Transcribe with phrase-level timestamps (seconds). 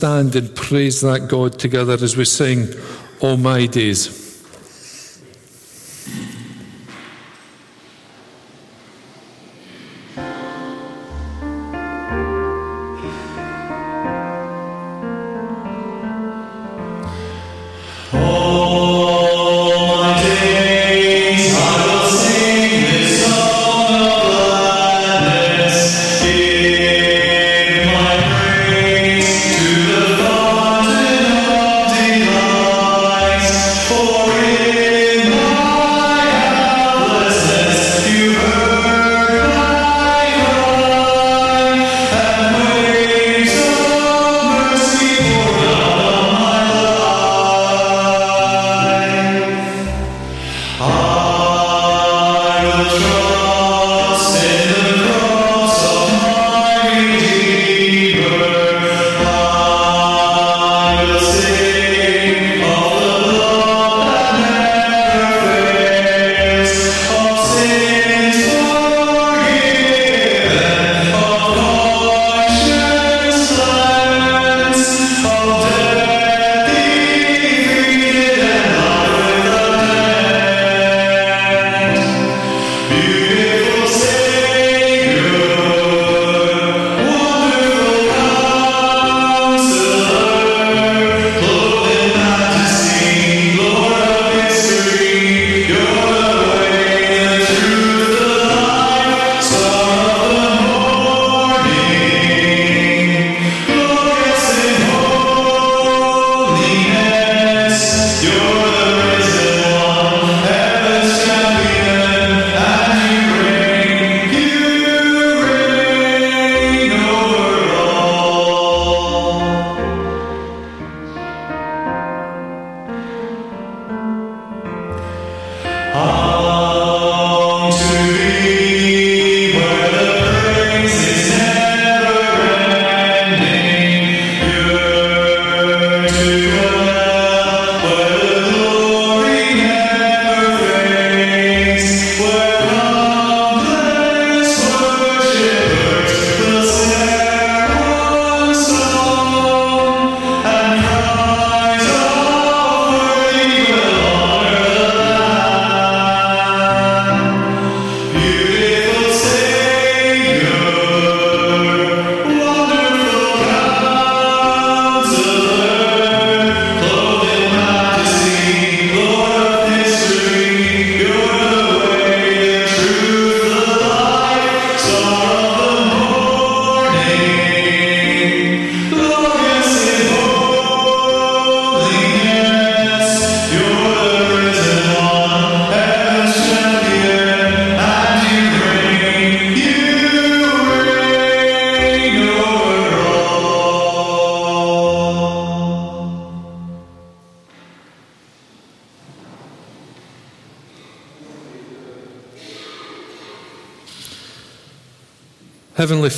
[0.00, 2.68] stand and praise that God together as we sing
[3.20, 4.19] All My Days.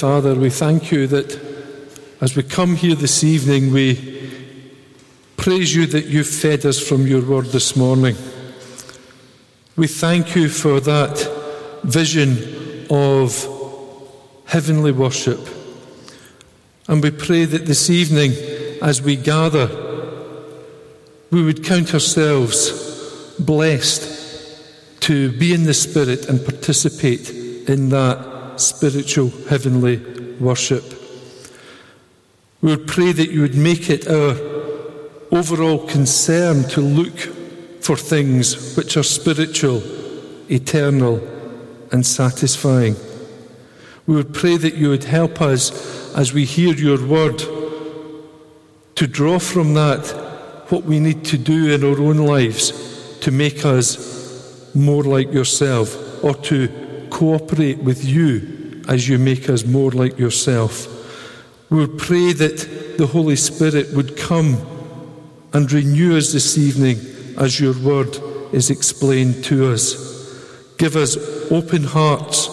[0.03, 1.39] Father, we thank you that
[2.21, 4.33] as we come here this evening, we
[5.37, 8.17] praise you that you fed us from your word this morning.
[9.77, 13.47] We thank you for that vision of
[14.47, 15.39] heavenly worship.
[16.89, 18.33] And we pray that this evening,
[18.83, 19.69] as we gather,
[21.31, 29.31] we would count ourselves blessed to be in the Spirit and participate in that spiritual
[29.49, 29.99] heavenly
[30.41, 30.85] worship.
[32.61, 34.37] We would pray that you would make it our
[35.33, 37.19] overall concern to look
[37.81, 39.83] for things which are spiritual,
[40.51, 41.21] eternal,
[41.91, 42.97] and satisfying.
[44.07, 47.43] We would pray that you would help us as we hear your word
[48.95, 50.07] to draw from that
[50.69, 56.25] what we need to do in our own lives to make us more like yourself
[56.25, 56.82] or to
[57.13, 60.89] cooperate with you as you make us more like yourself.
[61.71, 64.57] We pray that the Holy Spirit would come
[65.53, 66.97] and renew us this evening
[67.39, 68.17] as your word
[68.53, 69.95] is explained to us.
[70.79, 71.17] Give us
[71.53, 72.49] open hearts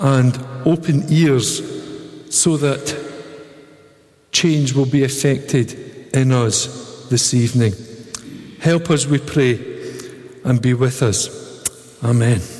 [0.00, 1.62] and open ears
[2.30, 2.96] so that
[4.32, 7.72] change will be effected in us this evening.
[8.60, 9.60] Help us, we pray,
[10.44, 11.28] and be with us.
[12.02, 12.57] Amen.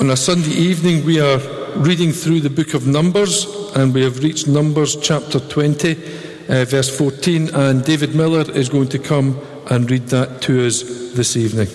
[0.00, 1.38] On a Sunday evening, we are
[1.74, 5.96] reading through the book of Numbers, and we have reached Numbers chapter 20,
[6.48, 10.82] uh, verse 14, and David Miller is going to come and read that to us
[11.14, 11.66] this evening.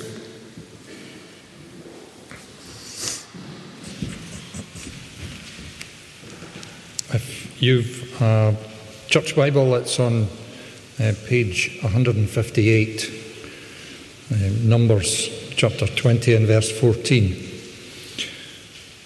[7.13, 8.55] If you've a
[9.07, 10.27] church Bible, it's on
[10.97, 13.11] uh, page 158,
[14.31, 15.27] uh, Numbers
[15.57, 17.42] chapter 20 and verse 14.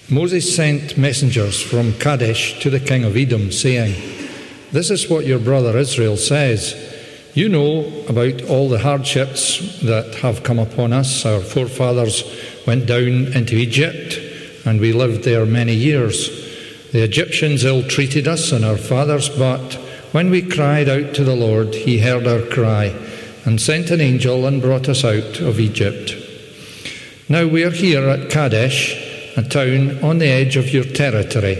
[0.10, 3.94] Moses sent messengers from Kadesh to the king of Edom, saying,
[4.72, 6.76] This is what your brother Israel says.
[7.34, 11.26] You know about all the hardships that have come upon us.
[11.26, 12.24] Our forefathers
[12.66, 14.18] went down into Egypt,
[14.66, 16.30] and we lived there many years.
[16.94, 19.74] The Egyptians ill treated us and our fathers, but
[20.14, 22.96] when we cried out to the Lord, he heard our cry
[23.44, 26.16] and sent an angel and brought us out of Egypt.
[27.28, 29.07] Now we are here at Kadesh
[29.38, 31.56] a town on the edge of your territory.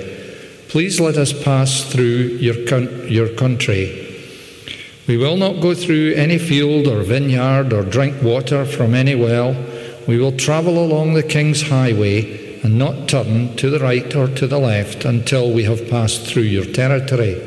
[0.68, 4.04] Please let us pass through your, con- your country.
[5.08, 9.56] We will not go through any field or vineyard or drink water from any well.
[10.08, 14.48] We will travel along the king's highway and not turn to the right or to
[14.48, 17.40] the left until we have passed through your territory.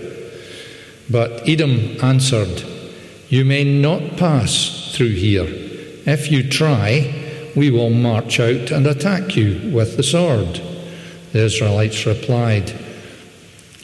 [1.10, 2.64] But Edom answered,
[3.28, 5.46] You may not pass through here.
[6.06, 7.19] If you try,
[7.56, 10.60] we will march out and attack you with the sword.
[11.32, 12.72] The Israelites replied,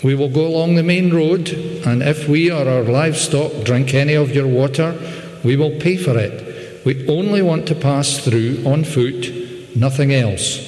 [0.02, 1.48] We will go along the main road,
[1.86, 4.98] and if we or our livestock drink any of your water,
[5.44, 6.84] we will pay for it.
[6.84, 10.60] We only want to pass through on foot, nothing else.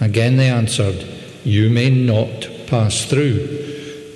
[0.00, 1.06] Again they answered,
[1.44, 3.64] You may not pass through.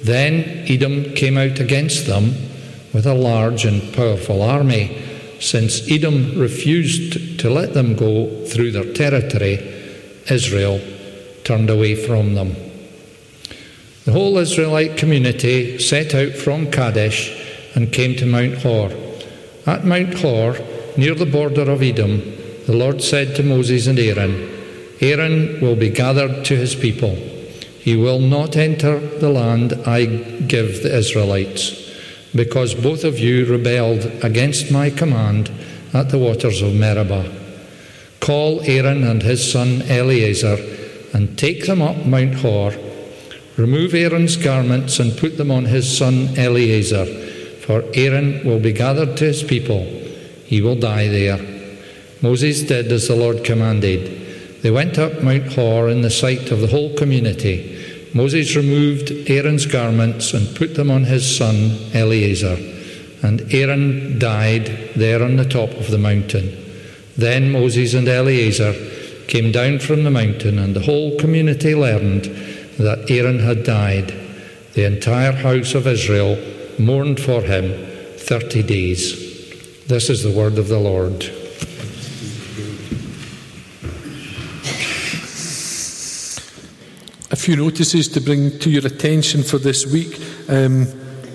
[0.02, 2.34] Then Edom came out against them
[2.93, 5.09] with a large and powerful army
[5.40, 9.58] since Edom refused to let them go through their territory,
[10.31, 10.81] Israel
[11.44, 12.54] turned away from them.
[14.04, 17.32] The whole Israelite community set out from Kadesh
[17.75, 18.90] and came to Mount Hor.
[19.66, 20.56] At Mount Hor,
[20.96, 22.20] near the border of Edom,
[22.66, 24.48] the Lord said to Moses and Aaron,
[25.00, 27.14] Aaron will be gathered to his people.
[27.81, 31.89] He will not enter the land I give the Israelites
[32.34, 35.50] because both of you rebelled against my command
[35.92, 37.30] at the waters of Meribah.
[38.20, 40.56] Call Aaron and his son Eleazar
[41.12, 42.72] and take them up Mount Hor.
[43.56, 47.06] Remove Aaron's garments and put them on his son Eleazar,
[47.62, 49.82] for Aaron will be gathered to his people.
[50.44, 51.38] He will die there.
[52.22, 54.62] Moses did as the Lord commanded.
[54.62, 57.79] They went up Mount Hor in the sight of the whole community.
[58.12, 62.56] Moses removed Aaron's garments and put them on his son Eleazar,
[63.22, 66.56] and Aaron died there on the top of the mountain.
[67.16, 68.74] Then Moses and Eleazar
[69.28, 72.24] came down from the mountain, and the whole community learned
[72.78, 74.08] that Aaron had died.
[74.74, 76.36] The entire house of Israel
[76.78, 79.86] mourned for him 30 days.
[79.86, 81.30] This is the word of the Lord.
[87.40, 90.20] Few notices to bring to your attention for this week.
[90.48, 90.87] Um,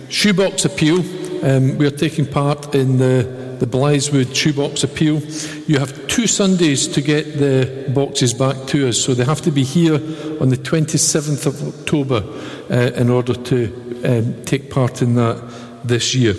[0.08, 1.00] shoebox appeal.
[1.44, 5.20] Um, we are taking part in the, the shoebox appeal.
[5.68, 9.52] You have two Sundays to get the boxes back to us, so they have to
[9.52, 9.96] be here
[10.40, 12.24] on the 27th of October
[12.70, 13.66] uh, in order to
[14.06, 15.42] um, take part in that
[15.84, 16.36] this year.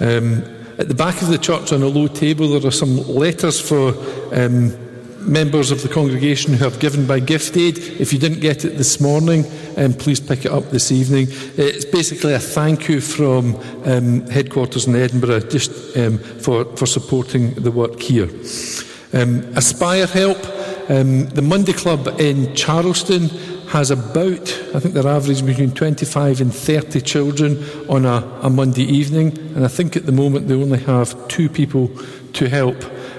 [0.00, 0.42] Um,
[0.78, 3.94] at the back of the church on a low table, there are some letters for
[4.34, 4.89] um,
[5.20, 7.78] members of the congregation who have given by gift aid.
[7.78, 9.44] If you didn't get it this morning,
[9.76, 11.28] um, please pick it up this evening.
[11.56, 17.54] It's basically a thank you from um, headquarters in Edinburgh just um, for, for supporting
[17.54, 18.28] the work here.
[19.12, 20.38] Um, Aspire Help,
[20.88, 23.28] um, the Monday Club in Charleston
[23.70, 28.82] has about, I think they're averaging between 25 and 30 children on a, a Monday
[28.82, 31.88] evening, and I think at the moment they only have two people
[32.32, 32.76] to help.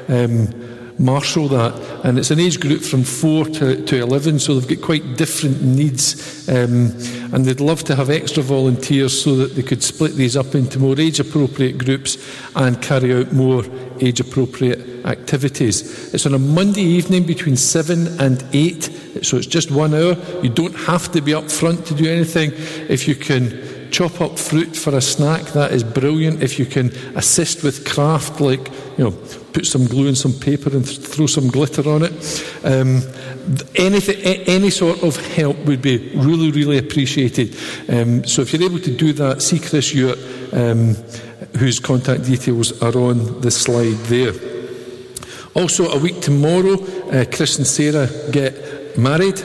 [0.10, 0.61] Um,
[1.00, 1.74] marshal that.
[2.04, 5.62] And it's an age group from 4 to, to 11, so they've got quite different
[5.62, 6.48] needs.
[6.50, 6.92] Um,
[7.34, 10.80] and they'd love to have extra volunteers so that they could split these up into
[10.80, 12.18] more age appropriate groups
[12.56, 13.64] and carry out more
[14.00, 16.14] age appropriate activities.
[16.14, 18.84] It's on a Monday evening between 7 and 8,
[19.24, 20.18] so it's just one hour.
[20.42, 22.52] You don't have to be up front to do anything.
[22.90, 26.42] If you can chop up fruit for a snack, that is brilliant.
[26.42, 29.12] If you can assist with craft, like, you know,
[29.54, 32.14] put some glue and some paper and th- throw some glitter on it.
[32.64, 33.02] Um,
[33.76, 34.18] anything,
[34.48, 37.56] any sort of help would be really, really appreciated.
[37.90, 40.20] Um, so if you're able to do that, see Chris Ewart,
[40.54, 40.96] um,
[41.58, 44.34] whose contact details are on the slide there.
[45.54, 46.76] Also, a week tomorrow,
[47.10, 49.42] uh, Chris and Sarah get married.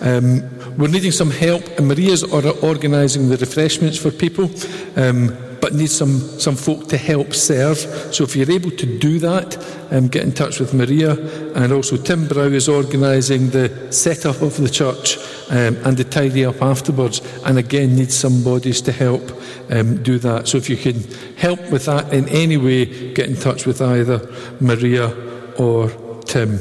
[0.00, 0.42] Um,
[0.76, 4.50] we're needing some help, and Maria's organising the refreshments for people.
[4.96, 7.78] Um, but need some, some folk to help serve.
[8.14, 9.56] So if you're able to do that,
[9.90, 11.12] um, get in touch with Maria.
[11.54, 15.16] And also, Tim Brow is organising the setup of the church
[15.48, 17.22] um, and the tidy up afterwards.
[17.46, 19.22] And again, needs some bodies to help
[19.70, 20.48] um, do that.
[20.48, 21.02] So if you can
[21.36, 24.20] help with that in any way, get in touch with either
[24.60, 25.14] Maria
[25.56, 25.88] or
[26.26, 26.58] Tim.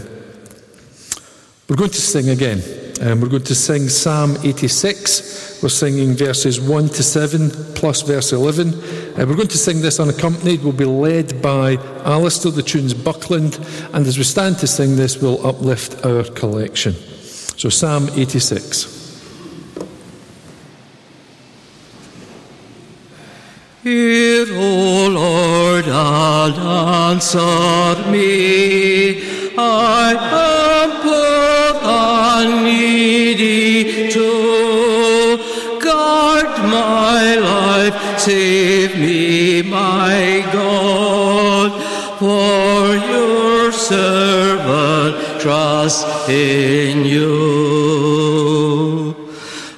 [1.67, 2.82] We're going to sing again.
[3.01, 5.61] Um, we're going to sing Psalm 86.
[5.63, 8.73] We're singing verses 1 to 7 plus verse 11.
[8.73, 10.63] Uh, we're going to sing this unaccompanied.
[10.63, 13.59] We'll be led by Alistair, the tune's Buckland.
[13.93, 16.93] And as we stand to sing this, we'll uplift our collection.
[16.93, 19.01] So, Psalm 86.
[23.83, 29.57] Hear, O Lord, and answer me.
[29.57, 30.52] I
[38.23, 41.71] save me, my God.
[42.19, 47.33] For your servant trust in you.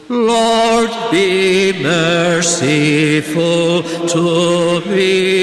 [0.08, 3.82] Lord, be merciful
[4.14, 5.35] to me.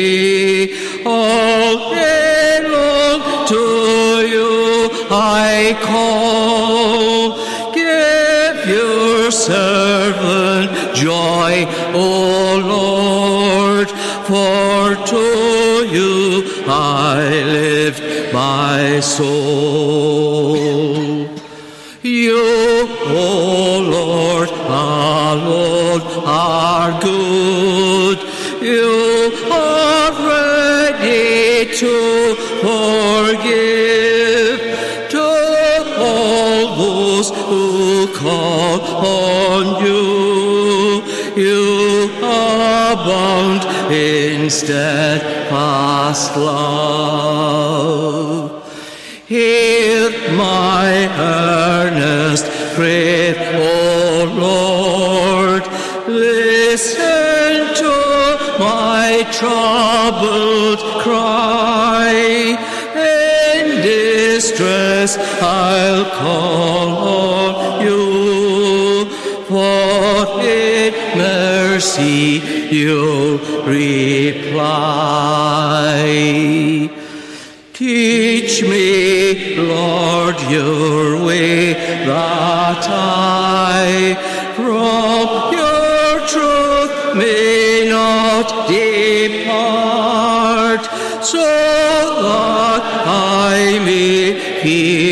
[18.33, 20.57] My soul.
[22.03, 28.19] You, O Lord, alone are good.
[28.61, 34.59] You are ready to forgive
[35.11, 35.25] to
[35.99, 41.03] all those who call on you.
[41.37, 43.63] You abound
[43.93, 48.22] in steadfast love.
[49.33, 55.63] Hear my earnest prayer, O Lord.
[56.07, 57.95] Listen to
[58.61, 62.13] my troubled cry.
[62.95, 69.09] In distress I'll call on you.
[69.49, 74.83] For in mercy you'll reply.
[77.85, 81.73] Teach me, Lord, your way
[82.07, 84.15] that I
[84.55, 90.03] from your truth may not depart,
[91.25, 91.43] so
[92.23, 95.12] that I may fear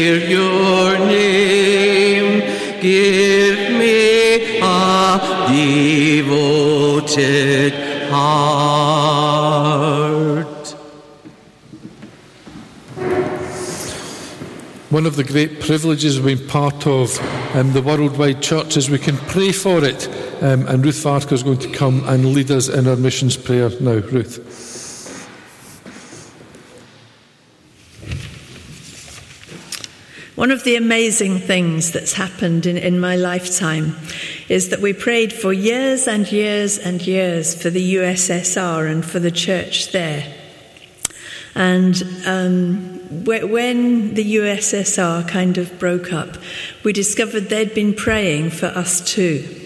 [15.00, 17.18] One of the great privileges of being part of
[17.56, 20.06] um, the worldwide church is we can pray for it.
[20.42, 23.70] Um, and Ruth Farker is going to come and lead us in our missions prayer
[23.80, 23.94] now.
[23.94, 24.36] Ruth.
[30.36, 33.96] One of the amazing things that's happened in, in my lifetime
[34.50, 39.18] is that we prayed for years and years and years for the USSR and for
[39.18, 40.39] the church there.
[41.54, 46.36] And um, when the USSR kind of broke up,
[46.84, 49.56] we discovered they'd been praying for us too.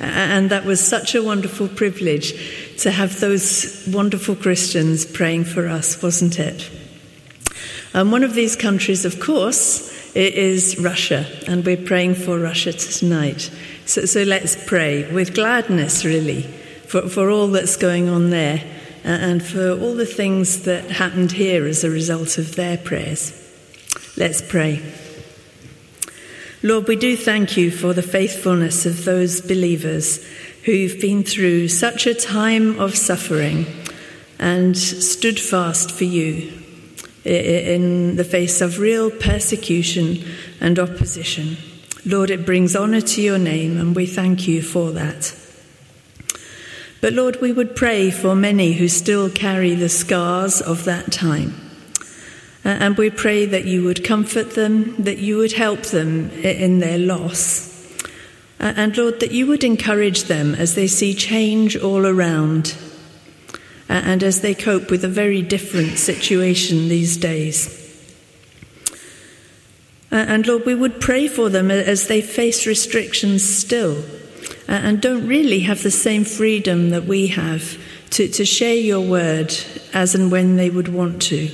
[0.00, 2.32] And that was such a wonderful privilege
[2.78, 6.70] to have those wonderful Christians praying for us, wasn't it?
[7.92, 13.50] And one of these countries, of course, is Russia, and we're praying for Russia tonight.
[13.84, 16.42] So, so let's pray with gladness, really,
[16.86, 18.64] for, for all that's going on there
[19.04, 23.36] and for all the things that happened here as a result of their prayers.
[24.16, 24.82] Let's pray.
[26.62, 30.22] Lord, we do thank you for the faithfulness of those believers
[30.64, 33.64] who've been through such a time of suffering
[34.38, 36.52] and stood fast for you
[37.24, 40.22] in the face of real persecution
[40.60, 41.56] and opposition.
[42.04, 45.34] Lord, it brings honour to your name, and we thank you for that.
[47.00, 51.54] But Lord, we would pray for many who still carry the scars of that time.
[52.62, 56.98] And we pray that you would comfort them, that you would help them in their
[56.98, 57.70] loss.
[58.58, 62.76] And Lord, that you would encourage them as they see change all around
[63.88, 67.78] and as they cope with a very different situation these days.
[70.10, 74.04] And Lord, we would pray for them as they face restrictions still
[74.74, 77.78] and don't really have the same freedom that we have
[78.10, 79.52] to, to share your word
[79.92, 81.50] as and when they would want to.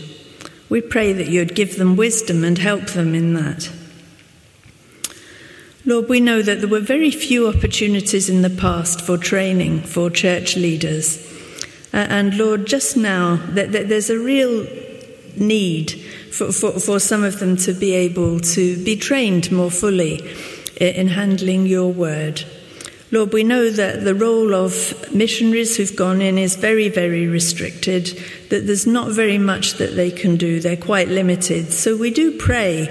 [0.68, 3.70] We pray that you'd give them wisdom and help them in that.
[5.84, 10.10] Lord, we know that there were very few opportunities in the past for training for
[10.10, 11.24] church leaders.
[11.94, 14.66] Uh, and Lord, just now, that, that there's a real
[15.36, 15.92] need
[16.32, 20.20] for, for, for some of them to be able to be trained more fully
[20.80, 22.44] in handling your word.
[23.12, 28.06] Lord, we know that the role of missionaries who've gone in is very, very restricted,
[28.50, 30.58] that there's not very much that they can do.
[30.58, 31.72] They're quite limited.
[31.72, 32.86] So we do pray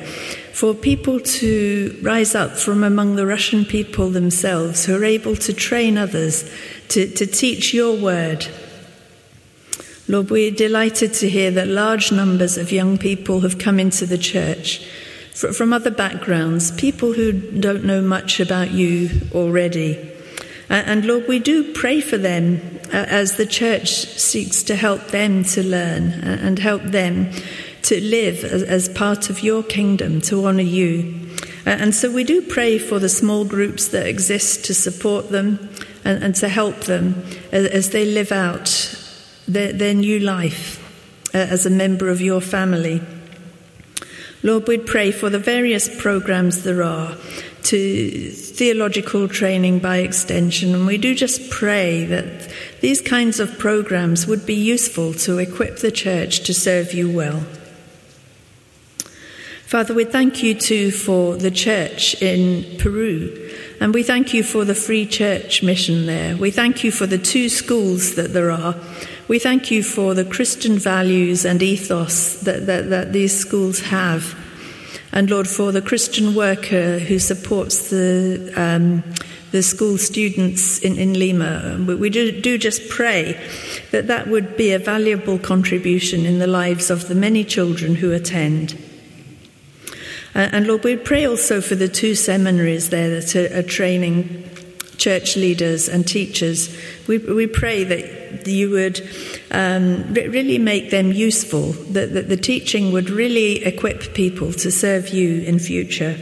[0.53, 5.51] for people to rise up from among the Russian people themselves who are able to
[5.51, 6.50] train others
[6.89, 8.48] to, to teach your word.
[10.07, 14.17] Lord, we're delighted to hear that large numbers of young people have come into the
[14.17, 14.88] church
[15.36, 20.12] from other backgrounds, people who don't know much about you already.
[20.70, 25.62] And Lord, we do pray for them as the church seeks to help them to
[25.62, 27.32] learn and help them
[27.84, 31.30] to live as part of your kingdom, to honour you.
[31.65, 35.70] And so we do pray for the small groups that exist to support them
[36.04, 38.96] and, to help them as, they live out
[39.48, 40.82] their new life
[41.34, 43.01] as a member of your family.
[44.45, 47.17] Lord, we'd pray for the various programs there are
[47.63, 52.47] to theological training by extension, and we do just pray that
[52.79, 57.43] these kinds of programs would be useful to equip the church to serve you well.
[59.65, 64.63] Father, we thank you too for the church in Peru, and we thank you for
[64.63, 66.37] the free church mission there.
[66.37, 68.75] We thank you for the two schools that there are.
[69.27, 74.38] We thank you for the Christian values and ethos that, that, that these schools have.
[75.12, 79.03] And Lord, for the Christian worker who supports the, um,
[79.51, 83.34] the school students in, in Lima, we do, do just pray
[83.89, 88.12] that that would be a valuable contribution in the lives of the many children who
[88.12, 88.78] attend.
[90.36, 94.47] And Lord, we pray also for the two seminaries there that are, are training
[94.97, 96.78] church leaders and teachers.
[97.08, 99.08] We, we pray that you would
[99.52, 105.10] um, really make them useful, that, that the teaching would really equip people to serve
[105.10, 106.17] you in future.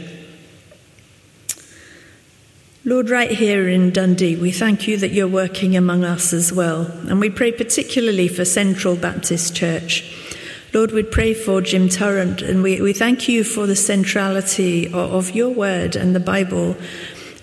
[2.86, 6.82] Lord, right here in Dundee, we thank you that you're working among us as well.
[7.08, 10.04] And we pray particularly for Central Baptist Church.
[10.74, 14.94] Lord, we pray for Jim Turrant, and we, we thank you for the centrality of,
[14.94, 16.76] of your word and the Bible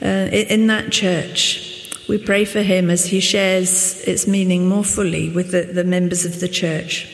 [0.02, 1.71] uh, in that church.
[2.12, 6.26] We pray for him as he shares its meaning more fully with the, the members
[6.26, 7.08] of the church.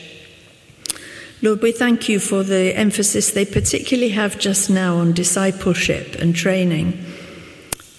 [1.40, 6.34] Lord, we thank you for the emphasis they particularly have just now on discipleship and
[6.34, 6.98] training.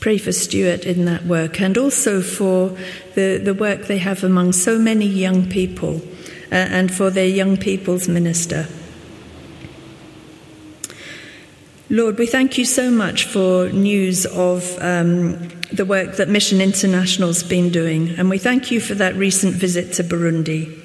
[0.02, 2.78] Pray for Stuart in that work and also for
[3.16, 6.02] the, the work they have among so many young people
[6.52, 8.68] uh, and for their young people's minister.
[11.92, 15.40] Lord, we thank you so much for news of um,
[15.74, 19.94] the work that Mission International's been doing, and we thank you for that recent visit
[19.94, 20.80] to Burundi.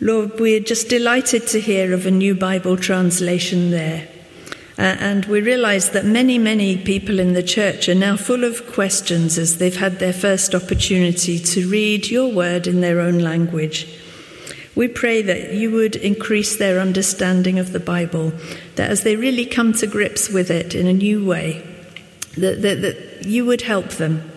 [0.00, 4.08] Lord, we're just delighted to hear of a new Bible translation there.
[4.76, 8.66] Uh, and we realize that many, many people in the church are now full of
[8.72, 14.01] questions as they've had their first opportunity to read your word in their own language.
[14.74, 18.32] We pray that you would increase their understanding of the Bible,
[18.76, 21.66] that as they really come to grips with it in a new way,
[22.38, 24.30] that, that, that you would help them.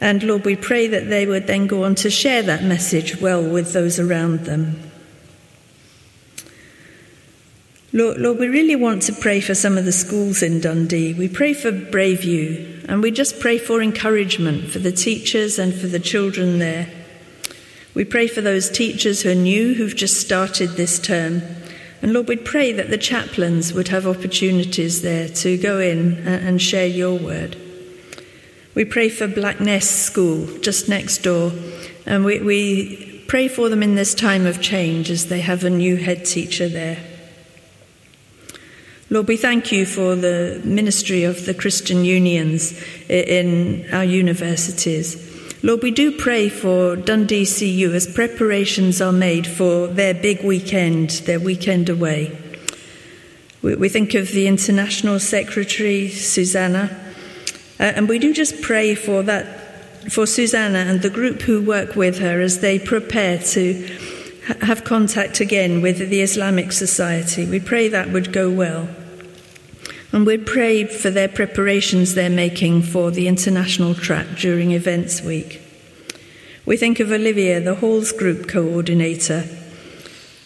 [0.00, 3.42] And Lord, we pray that they would then go on to share that message well
[3.42, 4.80] with those around them.
[7.92, 11.14] Lord, Lord, we really want to pray for some of the schools in Dundee.
[11.14, 15.86] We pray for Braeview, and we just pray for encouragement for the teachers and for
[15.86, 16.88] the children there.
[17.96, 21.40] We pray for those teachers who are new, who've just started this term.
[22.02, 26.60] And Lord, we pray that the chaplains would have opportunities there to go in and
[26.60, 27.56] share your word.
[28.74, 31.52] We pray for Blackness School just next door,
[32.04, 35.70] and we, we pray for them in this time of change as they have a
[35.70, 36.98] new head teacher there.
[39.08, 42.78] Lord, we thank you for the ministry of the Christian unions
[43.08, 45.25] in our universities.
[45.62, 51.10] Lord, we do pray for Dundee CU as preparations are made for their big weekend,
[51.24, 52.36] their weekend away.
[53.62, 56.90] We, we think of the International Secretary, Susanna,
[57.80, 61.96] uh, and we do just pray for that, for Susanna and the group who work
[61.96, 63.98] with her as they prepare to
[64.46, 67.46] ha- have contact again with the Islamic Society.
[67.46, 68.88] We pray that would go well.
[70.12, 75.60] And we pray for their preparations they're making for the international track during Events Week.
[76.64, 79.44] We think of Olivia, the Halls Group coordinator.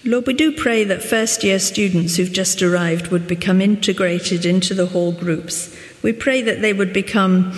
[0.05, 4.73] Lord, we do pray that first year students who've just arrived would become integrated into
[4.75, 5.75] the hall groups.
[6.03, 7.53] We pray that they would become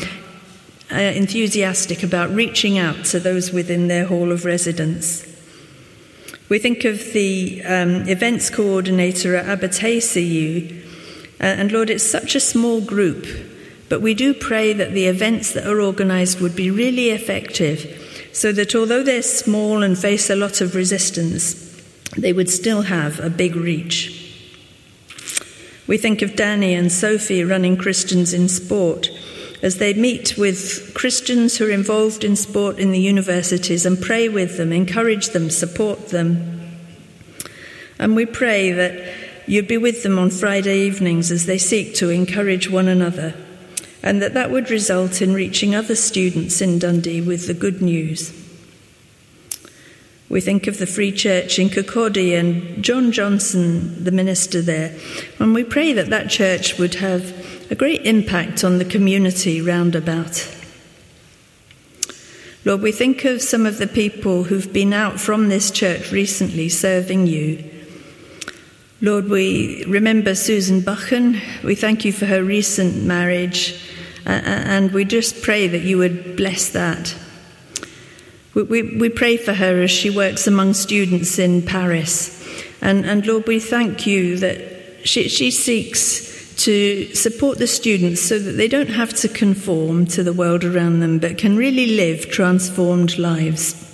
[0.90, 5.24] uh, enthusiastic about reaching out to those within their hall of residence.
[6.48, 10.81] We think of the um, events coordinator at Abertay CU,
[11.42, 13.26] Uh, and Lord, it's such a small group,
[13.88, 18.52] but we do pray that the events that are organised would be really effective, so
[18.52, 21.54] that although they're small and face a lot of resistance,
[22.16, 24.20] they would still have a big reach.
[25.88, 29.10] We think of Danny and Sophie running Christians in Sport
[29.62, 34.28] as they meet with Christians who are involved in sport in the universities and pray
[34.28, 36.78] with them, encourage them, support them.
[37.98, 42.10] And we pray that you'd be with them on Friday evenings as they seek to
[42.10, 43.34] encourage one another,
[44.02, 48.38] and that that would result in reaching other students in Dundee with the good news.
[50.28, 54.98] We think of the Free Church in Kirkcaldy and John Johnson, the minister there,
[55.38, 59.94] and we pray that that church would have a great impact on the community round
[59.94, 60.48] about.
[62.64, 66.68] Lord, we think of some of the people who've been out from this church recently
[66.68, 67.71] serving you.
[69.02, 71.40] Lord, we remember Susan Buchan.
[71.64, 73.74] We thank you for her recent marriage,
[74.24, 77.12] uh, uh, and we just pray that you would bless that.
[78.54, 82.46] We, we, we pray for her as she works among students in Paris.
[82.80, 88.38] And, and Lord, we thank you that she, she seeks to support the students so
[88.38, 92.30] that they don't have to conform to the world around them, but can really live
[92.30, 93.91] transformed lives.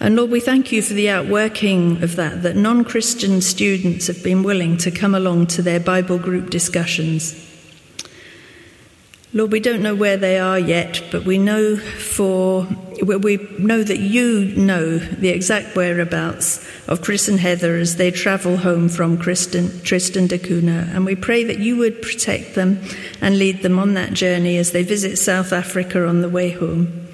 [0.00, 4.22] And Lord, we thank you for the outworking of that, that non Christian students have
[4.22, 7.44] been willing to come along to their Bible group discussions.
[9.34, 12.66] Lord, we don't know where they are yet, but we know for
[13.02, 18.56] we know that you know the exact whereabouts of Chris and Heather as they travel
[18.56, 22.80] home from Tristan, Tristan da Cunha, and we pray that you would protect them
[23.20, 27.07] and lead them on that journey as they visit South Africa on the way home.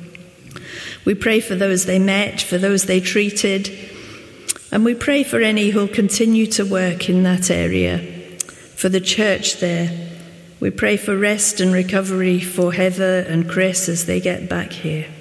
[1.04, 3.70] We pray for those they met, for those they treated,
[4.72, 7.98] and we pray for any who'll continue to work in that area,
[8.74, 10.04] for the church there
[10.64, 15.13] we pray for rest and recovery for Heather and Chris as they get back here.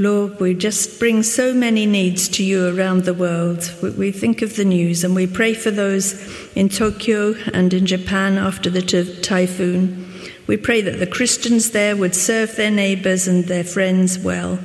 [0.00, 3.74] Lord, we just bring so many needs to you around the world.
[3.82, 6.14] We think of the news and we pray for those
[6.54, 10.06] in Tokyo and in Japan after the typhoon.
[10.46, 14.60] We pray that the Christians there would serve their neighbours and their friends well,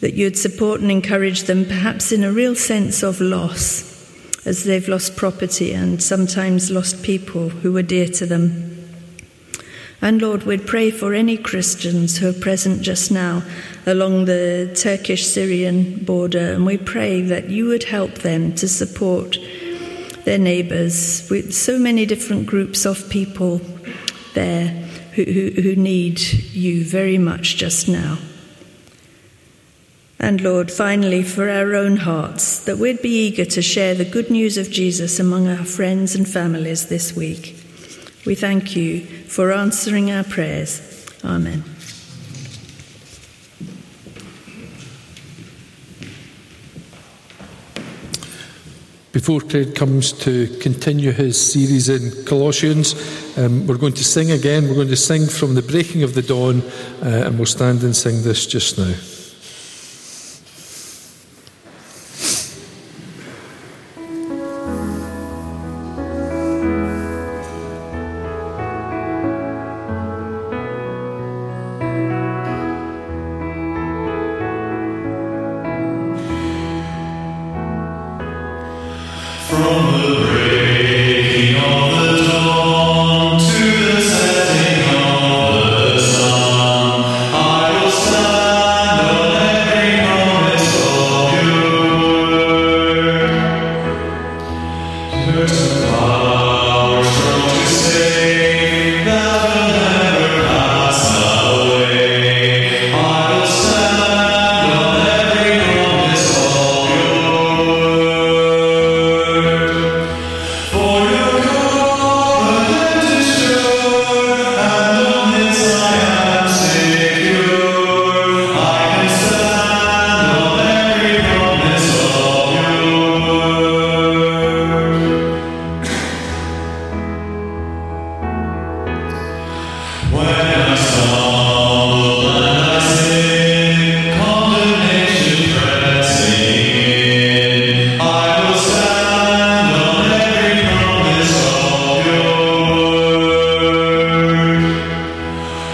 [0.00, 3.88] that you'd support and encourage them, perhaps in a real sense of loss
[4.44, 8.67] as they've lost property and sometimes lost people who were dear to them.
[10.00, 13.42] And Lord, we'd pray for any Christians who are present just now
[13.84, 19.38] along the Turkish Syrian border, and we pray that you would help them to support
[20.24, 23.60] their neighbours with so many different groups of people
[24.34, 24.68] there
[25.14, 28.18] who, who, who need you very much just now.
[30.20, 34.30] And Lord, finally, for our own hearts, that we'd be eager to share the good
[34.30, 37.56] news of Jesus among our friends and families this week.
[38.28, 40.82] We thank you for answering our prayers.
[41.24, 41.64] Amen.
[49.12, 52.92] Before Craig comes to continue his series in Colossians,
[53.38, 54.68] um, we're going to sing again.
[54.68, 56.60] We're going to sing from the breaking of the dawn,
[57.00, 58.92] uh, and we'll stand and sing this just now.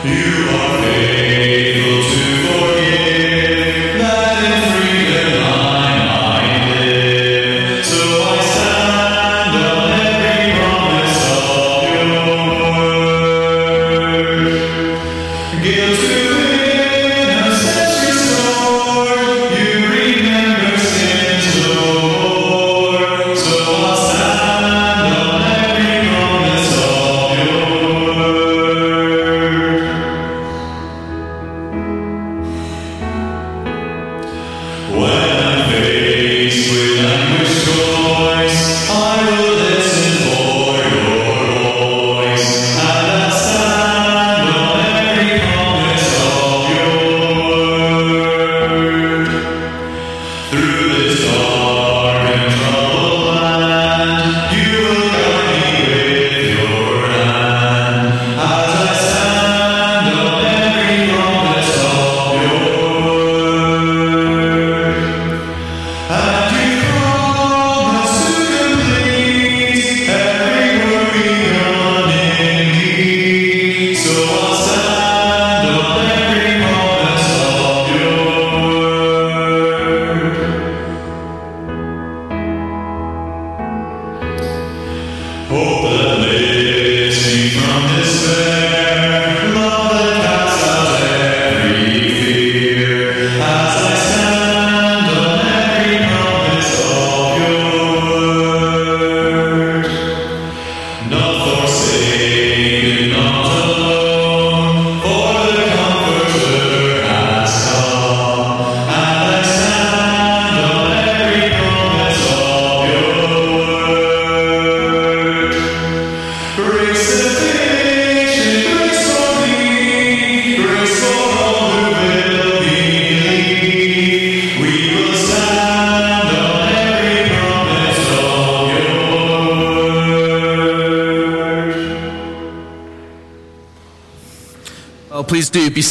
[0.04, 1.73] You are faithful.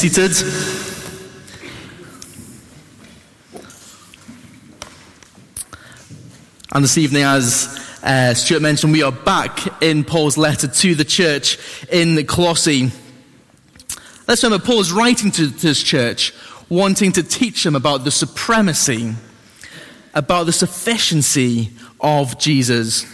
[0.09, 0.31] Seated.
[6.73, 11.05] And this evening, as uh, Stuart mentioned, we are back in Paul's letter to the
[11.05, 11.57] church
[11.89, 12.91] in the Colossae.
[14.27, 16.33] Let's remember, Paul is writing to this church,
[16.67, 19.13] wanting to teach them about the supremacy,
[20.13, 23.05] about the sufficiency of Jesus.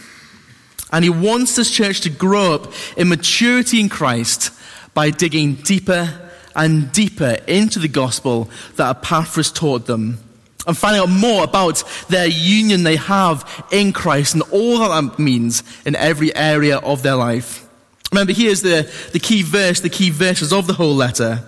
[0.90, 4.50] And he wants this church to grow up in maturity in Christ
[4.92, 10.18] by digging deeper and deeper into the gospel that Epaphras taught them
[10.66, 15.18] and finding out more about their union they have in Christ and all that that
[15.18, 17.66] means in every area of their life.
[18.12, 21.44] Remember, here's the, the key verse, the key verses of the whole letter.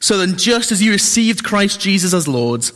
[0.00, 2.70] So then, just as you received Christ Jesus as Lord,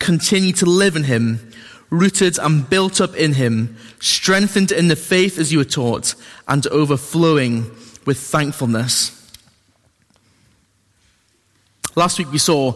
[0.00, 1.50] continue to live in him,
[1.90, 6.14] rooted and built up in him, strengthened in the faith as you were taught,
[6.48, 7.70] and overflowing
[8.04, 9.23] with thankfulness.
[11.96, 12.74] Last week we saw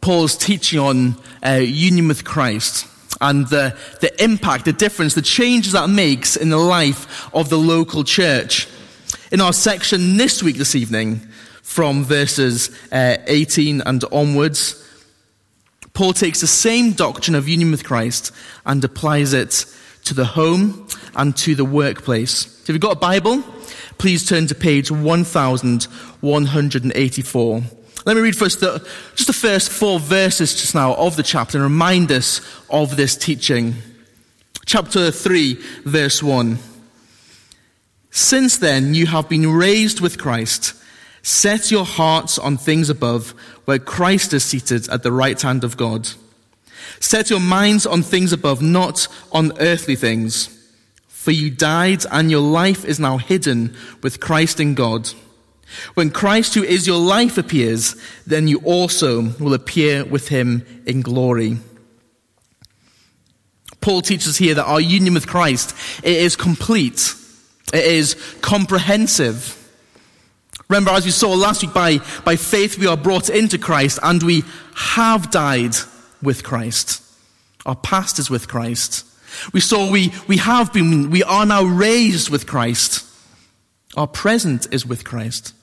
[0.00, 1.16] Paul's teaching on
[1.46, 2.88] uh, union with Christ
[3.20, 7.58] and the, the impact, the difference, the changes that makes in the life of the
[7.58, 8.66] local church.
[9.30, 11.20] In our section this week, this evening,
[11.62, 14.84] from verses uh, 18 and onwards,
[15.92, 18.32] Paul takes the same doctrine of union with Christ
[18.66, 19.66] and applies it
[20.04, 22.60] to the home and to the workplace.
[22.62, 23.44] If you've got a Bible,
[23.98, 27.62] please turn to page 1184.
[28.08, 28.78] Let me read first the,
[29.16, 32.40] just the first four verses just now of the chapter and remind us
[32.70, 33.74] of this teaching.
[34.64, 35.52] Chapter 3,
[35.84, 36.58] verse 1.
[38.10, 40.72] Since then you have been raised with Christ.
[41.20, 43.34] Set your hearts on things above,
[43.66, 46.08] where Christ is seated at the right hand of God.
[47.00, 50.46] Set your minds on things above, not on earthly things.
[51.08, 55.10] For you died, and your life is now hidden with Christ in God.
[55.94, 61.02] When Christ, who is your life, appears, then you also will appear with him in
[61.02, 61.58] glory.
[63.80, 67.14] Paul teaches here that our union with Christ it is complete.
[67.72, 69.54] It is comprehensive.
[70.68, 74.22] Remember, as we saw last week, by, by faith we are brought into Christ and
[74.22, 75.74] we have died
[76.22, 77.02] with Christ.
[77.64, 79.04] Our past is with Christ.
[79.52, 83.04] We saw we, we have been, we are now raised with Christ.
[83.96, 85.54] Our present is with Christ.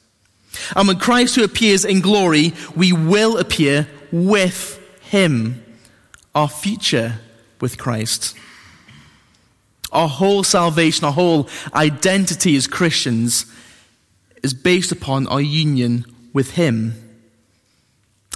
[0.75, 5.63] And when Christ who appears in glory, we will appear with him.
[6.33, 7.19] Our future
[7.61, 8.35] with Christ.
[9.91, 13.45] Our whole salvation, our whole identity as Christians
[14.43, 17.04] is based upon our union with him.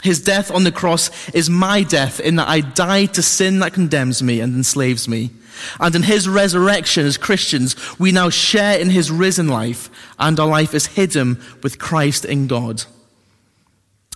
[0.02, 3.74] His death on the cross is my death in that I died to sin that
[3.74, 5.32] condemns me and enslaves me.
[5.80, 10.48] And in his resurrection as Christians, we now share in his risen life, and our
[10.48, 12.84] life is hidden with Christ in God.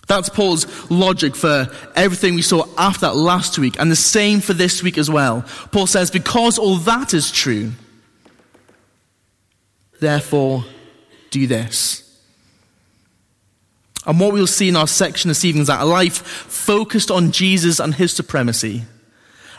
[0.06, 4.54] That's Paul's logic for everything we saw after that last week, and the same for
[4.54, 5.44] this week as well.
[5.70, 7.72] Paul says, because all that is true,
[10.00, 10.64] therefore
[11.30, 12.03] do this.
[14.06, 17.32] And what we'll see in our section this evening is that a life focused on
[17.32, 18.84] Jesus and his supremacy,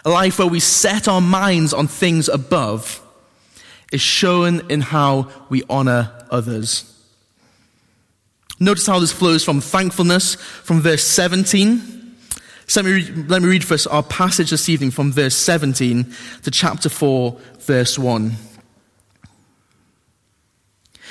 [0.03, 3.01] a life where we set our minds on things above,
[3.91, 6.91] is shown in how we honor others.
[8.59, 12.15] Notice how this flows from thankfulness from verse 17.
[12.67, 16.13] So let me, read, let me read first our passage this evening from verse 17
[16.43, 18.31] to chapter 4, verse 1.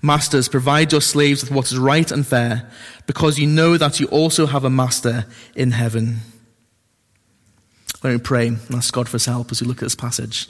[0.00, 2.70] Masters, provide your slaves with what is right and fair,
[3.06, 6.18] because you know that you also have a master in heaven.
[8.02, 10.48] Let me pray and ask God for his help as we look at this passage.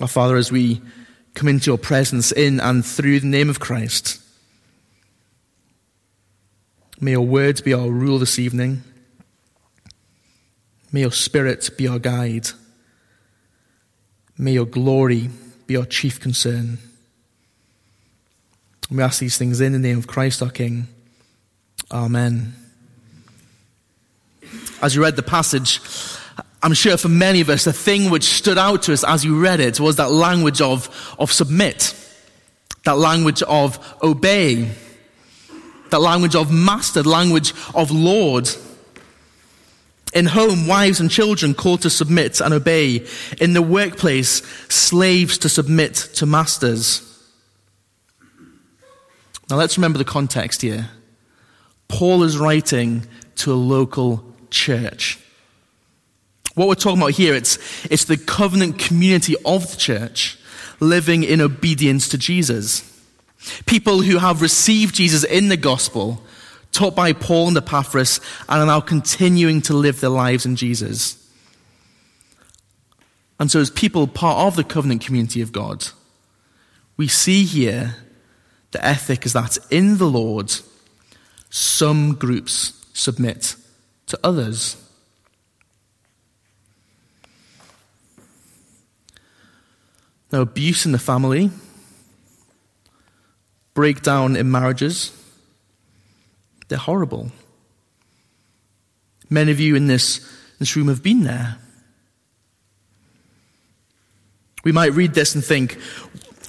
[0.00, 0.80] Our Father, as we
[1.34, 4.20] come into your presence in and through the name of Christ,
[6.98, 8.82] may your words be our rule this evening.
[10.92, 12.48] May your Spirit be our guide.
[14.36, 15.30] May your glory
[15.66, 16.78] be our chief concern.
[18.90, 20.88] We ask these things in the name of Christ our King.
[21.92, 22.54] Amen.
[24.82, 25.80] As you read the passage,
[26.62, 29.40] I'm sure for many of us, the thing which stood out to us as you
[29.40, 31.94] read it was that language of, of submit,
[32.84, 34.70] that language of obey,
[35.90, 38.48] that language of master, language of Lord.
[40.12, 43.06] In home, wives and children called to submit and obey.
[43.40, 47.06] In the workplace, slaves to submit to masters.
[49.48, 50.90] Now let's remember the context here.
[51.88, 55.18] Paul is writing to a local church.
[56.54, 60.38] What we're talking about here, it's, it's the covenant community of the church
[60.80, 62.86] living in obedience to Jesus.
[63.66, 66.22] People who have received Jesus in the gospel
[66.72, 71.16] taught by Paul and Epaphras, and are now continuing to live their lives in Jesus.
[73.38, 75.88] And so, as people part of the covenant community of God,
[76.96, 77.96] we see here
[78.72, 80.52] the ethic is that in the Lord,
[81.48, 83.56] some groups submit
[84.06, 84.76] to others.
[90.30, 91.50] Now, abuse in the family,
[93.74, 95.10] breakdown in marriages,
[96.70, 97.30] they're horrible.
[99.28, 100.26] Many of you in this,
[100.58, 101.58] this room have been there.
[104.64, 105.78] We might read this and think,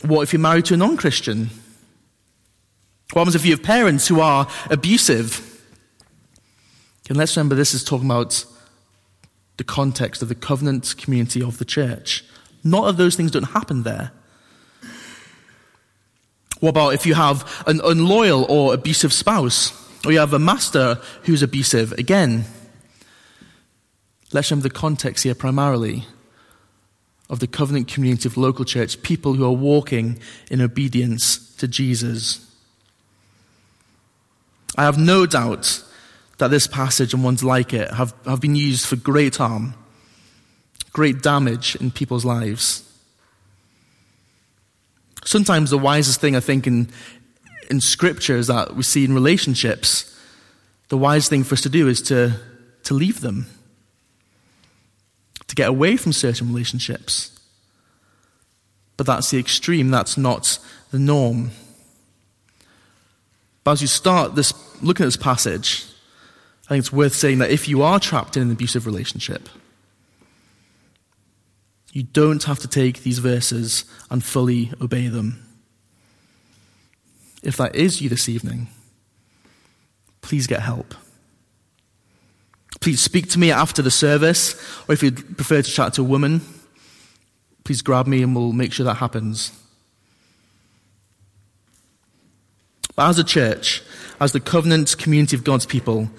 [0.06, 1.50] what if you're married to a non Christian?
[3.12, 5.48] What happens if you have parents who are abusive?
[7.10, 8.46] And let's remember this is talking about
[9.58, 12.24] the context of the covenant community of the church.
[12.64, 14.12] Not of those things don't happen there.
[16.60, 19.82] What about if you have an unloyal or abusive spouse?
[20.06, 21.92] Or you have a master who's abusive.
[21.94, 22.46] Again,
[24.34, 26.06] let's remember the context here primarily
[27.30, 32.46] of the covenant community of local church, people who are walking in obedience to Jesus.
[34.76, 35.84] I have no doubt
[36.40, 39.76] that this passage and ones like it have, have been used for great harm,
[40.92, 42.84] great damage in people's lives.
[45.24, 46.90] Sometimes the wisest thing I think in,
[47.72, 50.14] in scriptures that we see in relationships,
[50.90, 52.34] the wise thing for us to do is to,
[52.84, 53.48] to leave them,
[55.48, 57.32] to get away from certain relationships.
[58.98, 60.60] But that's the extreme, that's not
[60.92, 61.52] the norm.
[63.64, 64.54] But as you start this,
[64.84, 65.86] looking at this passage,
[66.66, 69.48] I think it's worth saying that if you are trapped in an abusive relationship,
[71.94, 75.51] you don't have to take these verses and fully obey them.
[77.44, 78.68] If that is you this evening,
[80.22, 80.94] please get help.
[82.80, 84.56] Please speak to me after the service,
[84.88, 86.42] or if you'd prefer to chat to a woman,
[87.64, 89.52] please grab me and we'll make sure that happens.
[92.96, 93.84] But as a church,
[94.20, 96.10] as the covenant community of God's people,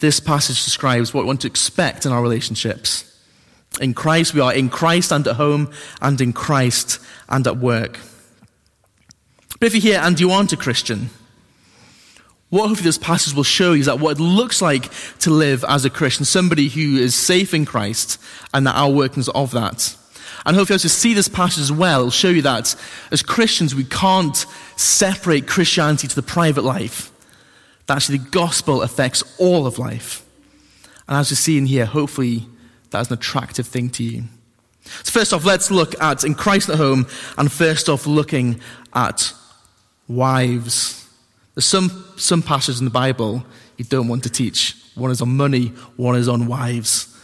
[0.00, 3.04] this passage describes what we want to expect in our relationships.
[3.80, 7.98] In Christ, we are in Christ and at home, and in Christ and at work.
[9.60, 11.10] But if you're here and you aren't a Christian,
[12.50, 14.90] what hopefully this passage will show you is that what it looks like
[15.20, 18.20] to live as a Christian, somebody who is safe in Christ,
[18.54, 19.96] and that our workings of that.
[20.46, 22.74] And hopefully, as you see this passage as well, it'll show you that
[23.10, 24.46] as Christians, we can't
[24.76, 27.10] separate Christianity to the private life.
[27.86, 30.24] That actually the gospel affects all of life.
[31.06, 32.46] And as you see in here, hopefully,
[32.90, 34.24] that is an attractive thing to you.
[35.02, 38.60] So, first off, let's look at in Christ at home, and first off, looking
[38.94, 39.34] at
[40.08, 41.06] wives.
[41.54, 43.44] There's some, some passages in the Bible
[43.76, 44.76] you don't want to teach.
[44.94, 47.14] One is on money, one is on wives.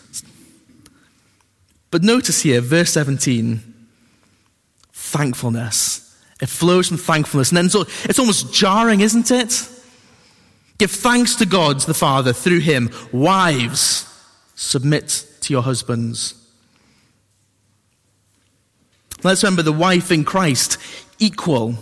[1.90, 3.60] But notice here, verse 17,
[4.92, 6.00] thankfulness.
[6.40, 7.50] It flows from thankfulness.
[7.50, 9.68] And then so it's almost jarring, isn't it?
[10.78, 12.90] Give thanks to God the Father through him.
[13.12, 14.06] Wives,
[14.54, 16.34] submit to your husbands.
[19.22, 20.78] Let's remember the wife in Christ,
[21.18, 21.76] equal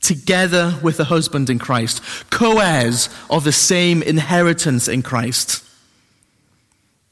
[0.00, 5.64] together with the husband in Christ, co heirs of the same inheritance in Christ.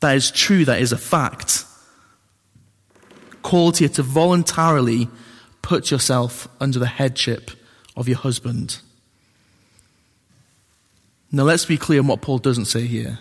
[0.00, 1.64] That is true, that is a fact.
[3.42, 5.08] Called here to voluntarily
[5.62, 7.50] put yourself under the headship
[7.96, 8.80] of your husband.
[11.32, 13.18] Now, let's be clear on what Paul doesn't say here.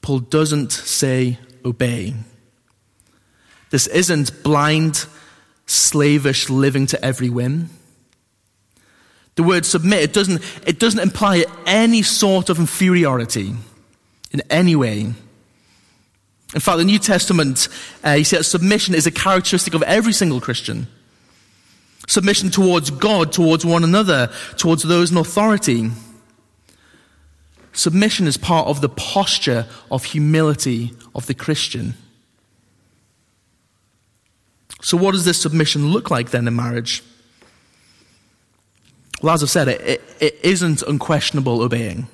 [0.00, 2.14] Paul doesn't say obey.
[3.70, 5.06] This isn't blind
[5.66, 7.70] slavish living to every whim.
[9.34, 13.54] The word submit, it doesn't, it doesn't imply any sort of inferiority
[14.30, 15.14] in any way.
[16.54, 17.68] In fact, the New Testament,
[18.04, 20.86] uh, you see that submission is a characteristic of every single Christian.
[22.06, 25.90] Submission towards God, towards one another, towards those in authority.
[27.72, 31.94] Submission is part of the posture of humility of the Christian.
[34.82, 37.02] So, what does this submission look like then in marriage?
[39.22, 42.08] Well, as I've said, it, it, it isn't unquestionable obeying.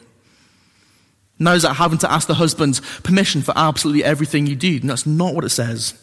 [1.39, 4.79] Now is that having to ask the husband's permission for absolutely everything you do.
[4.81, 5.95] And that's not what it says.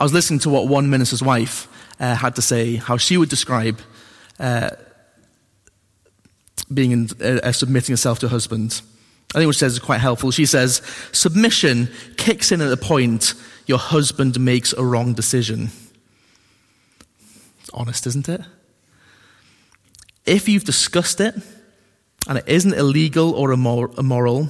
[0.00, 1.68] I was listening to what one minister's wife
[2.00, 3.80] uh, had to say, how she would describe
[4.38, 4.70] uh,
[6.72, 8.80] being in, uh, submitting herself to her husband.
[9.34, 10.30] I think what she says is quite helpful.
[10.30, 10.80] She says,
[11.12, 13.34] submission kicks in at the point
[13.68, 15.70] your husband makes a wrong decision.
[17.60, 18.40] It's honest, isn't it?
[20.26, 21.34] If you've discussed it,
[22.26, 24.48] and it isn't illegal or immoral,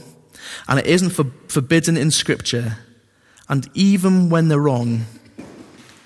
[0.68, 2.78] and it isn't for, forbidden in Scripture,
[3.48, 5.04] and even when they're wrong,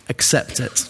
[0.08, 0.88] accept it.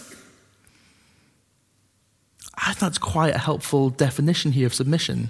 [2.55, 5.29] I think that's quite a helpful definition here of submission.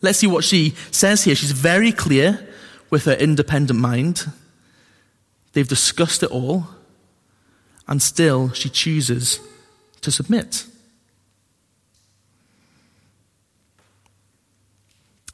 [0.00, 1.36] Let's see what she says here.
[1.36, 2.48] She's very clear
[2.88, 4.26] with her independent mind.
[5.52, 6.68] They've discussed it all,
[7.88, 9.40] and still she chooses
[10.00, 10.66] to submit.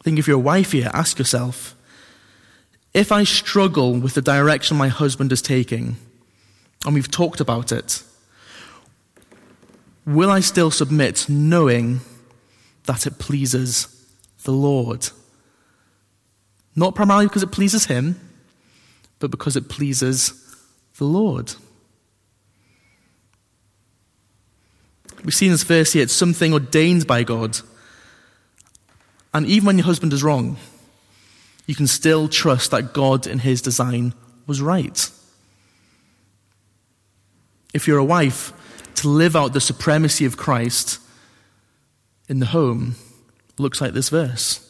[0.01, 1.77] I think if you're a wife here, ask yourself
[2.95, 5.97] if I struggle with the direction my husband is taking,
[6.87, 8.03] and we've talked about it,
[10.07, 12.01] will I still submit knowing
[12.85, 13.89] that it pleases
[14.45, 15.11] the Lord?
[16.75, 18.19] Not primarily because it pleases Him,
[19.19, 20.33] but because it pleases
[20.99, 21.55] the Lord.
[25.25, 27.59] We see in this verse here, it's something ordained by God.
[29.35, 30.57] And even when your husband is wrong,
[31.67, 34.15] you can still trust that God in his design
[34.47, 35.11] was right.
[37.75, 38.53] If you're a wife,
[38.97, 41.01] to live out the supremacy of Christ
[42.29, 42.97] in the home
[43.59, 44.63] looks like this verse.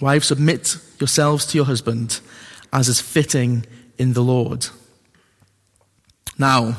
[0.00, 2.20] Wives, submit yourselves to your husband
[2.72, 3.64] as is fitting
[3.96, 4.66] in the Lord.
[6.38, 6.76] Now,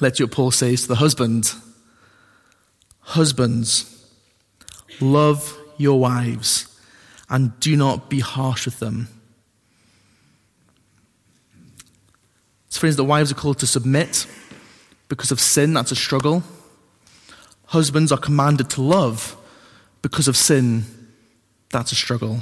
[0.00, 1.52] let what Paul says to the husband
[3.00, 4.06] Husbands,
[5.00, 6.78] love your wives
[7.30, 9.08] and do not be harsh with them.
[12.68, 14.26] So, friends, the wives are called to submit
[15.08, 16.42] because of sin, that's a struggle.
[17.66, 19.36] Husbands are commanded to love
[20.02, 20.84] because of sin,
[21.70, 22.40] that's a struggle.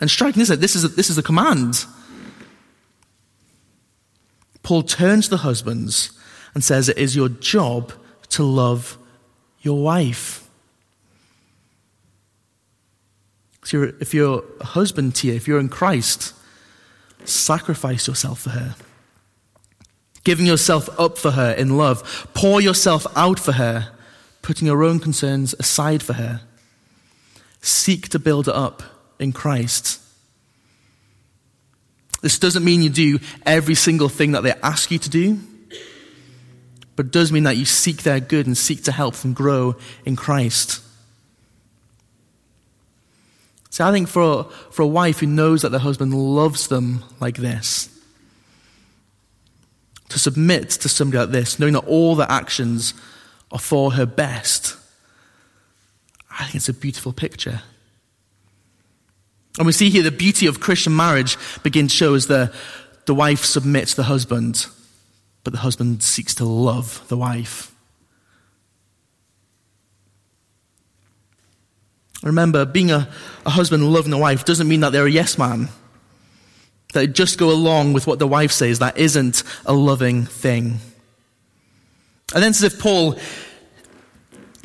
[0.00, 0.60] And striking, isn't it?
[0.60, 1.86] This is a, this is a command.
[4.62, 6.10] Paul turns to the husbands
[6.54, 7.92] and says, It is your job
[8.30, 8.98] to love
[9.60, 10.48] your wife.
[13.64, 16.34] So if you're a husband you, if you're in Christ,
[17.24, 18.74] sacrifice yourself for her.
[20.24, 22.28] giving yourself up for her in love.
[22.34, 23.92] Pour yourself out for her,
[24.42, 26.40] putting your own concerns aside for her.
[27.60, 28.82] Seek to build her up
[29.18, 30.00] in Christ.
[32.22, 35.38] This doesn't mean you do every single thing that they ask you to do,
[36.96, 39.76] but it does mean that you seek their good and seek to help them grow
[40.04, 40.82] in Christ.
[43.70, 47.36] So I think for, for a wife who knows that their husband loves them like
[47.36, 47.90] this,
[50.08, 52.94] to submit to somebody like this, knowing that all their actions
[53.52, 54.76] are for her best,
[56.30, 57.62] I think it's a beautiful picture.
[59.58, 62.52] And we see here the beauty of Christian marriage begins to show as the,
[63.06, 64.66] the wife submits the husband,
[65.44, 67.72] but the husband seeks to love the wife.
[72.22, 73.08] Remember, being a,
[73.44, 75.68] a husband loving a wife doesn't mean that they're a yes man.
[76.92, 78.80] That they just go along with what the wife says.
[78.80, 80.78] That isn't a loving thing.
[82.34, 83.16] And then, as if Paul,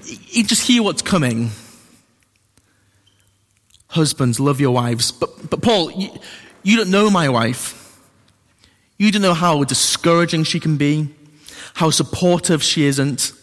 [0.03, 1.51] he just hear what's coming.
[3.91, 5.11] Husbands, love your wives.
[5.11, 6.09] But, but Paul, you,
[6.63, 7.99] you don't know my wife.
[8.97, 11.09] You don't know how discouraging she can be,
[11.73, 13.33] how supportive she isn't.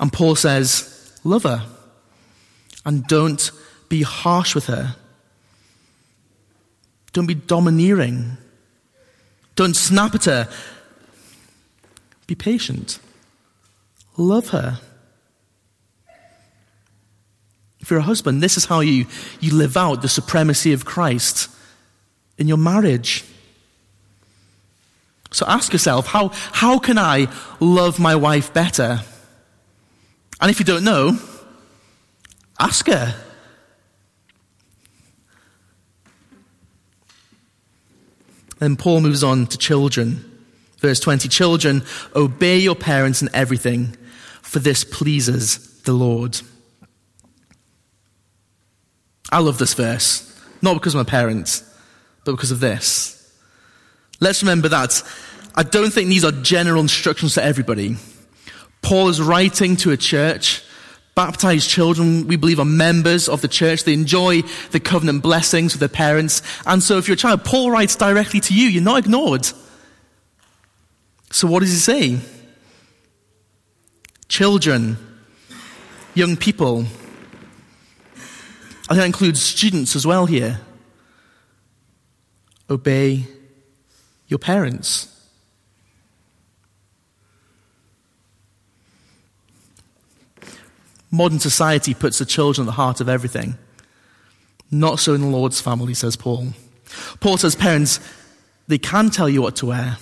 [0.00, 1.64] And Paul says, love her.
[2.84, 3.50] And don't
[3.88, 4.96] be harsh with her.
[7.12, 8.36] Don't be domineering.
[9.54, 10.48] Don't snap at her.
[12.26, 12.98] Be patient.
[14.16, 14.80] Love her.
[17.88, 19.06] If you're a husband, this is how you,
[19.40, 21.48] you live out the supremacy of Christ
[22.36, 23.24] in your marriage.
[25.30, 27.28] So ask yourself, how, how can I
[27.60, 29.00] love my wife better?
[30.38, 31.18] And if you don't know,
[32.60, 33.14] ask her.
[38.58, 40.42] Then Paul moves on to children.
[40.80, 41.82] Verse 20 Children,
[42.14, 43.96] obey your parents in everything,
[44.42, 46.38] for this pleases the Lord.
[49.30, 50.24] I love this verse,
[50.62, 51.62] not because of my parents,
[52.24, 53.14] but because of this.
[54.20, 55.02] Let's remember that
[55.54, 57.96] I don't think these are general instructions to everybody.
[58.82, 60.62] Paul is writing to a church.
[61.14, 63.82] Baptized children, we believe, are members of the church.
[63.82, 66.42] They enjoy the covenant blessings with their parents.
[66.64, 68.68] And so, if you're a child, Paul writes directly to you.
[68.68, 69.48] You're not ignored.
[71.30, 72.20] So, what does he say?
[74.28, 74.96] Children,
[76.14, 76.84] young people,
[78.88, 80.60] I think that includes students as well here.
[82.70, 83.26] Obey
[84.28, 85.14] your parents.
[91.10, 93.56] Modern society puts the children at the heart of everything.
[94.70, 96.48] Not so in the Lord's family, says Paul.
[97.20, 98.00] Paul says parents,
[98.68, 99.96] they can tell you what to wear.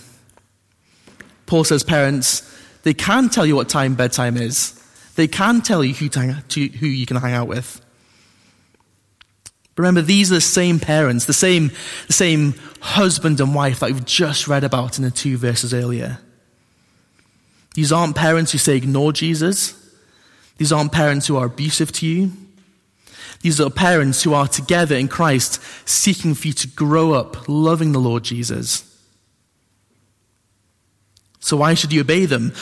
[1.46, 2.42] Paul says parents,
[2.82, 4.72] they can tell you what time bedtime is.
[5.14, 7.80] They can tell you who, to, who you can hang out with.
[9.76, 11.70] Remember, these are the same parents, the same,
[12.06, 16.18] the same husband and wife that we've just read about in the two verses earlier.
[17.74, 19.74] These aren't parents who say ignore Jesus.
[20.56, 22.32] These aren't parents who are abusive to you.
[23.42, 27.92] These are parents who are together in Christ, seeking for you to grow up loving
[27.92, 28.82] the Lord Jesus.
[31.38, 32.54] So why should you obey them?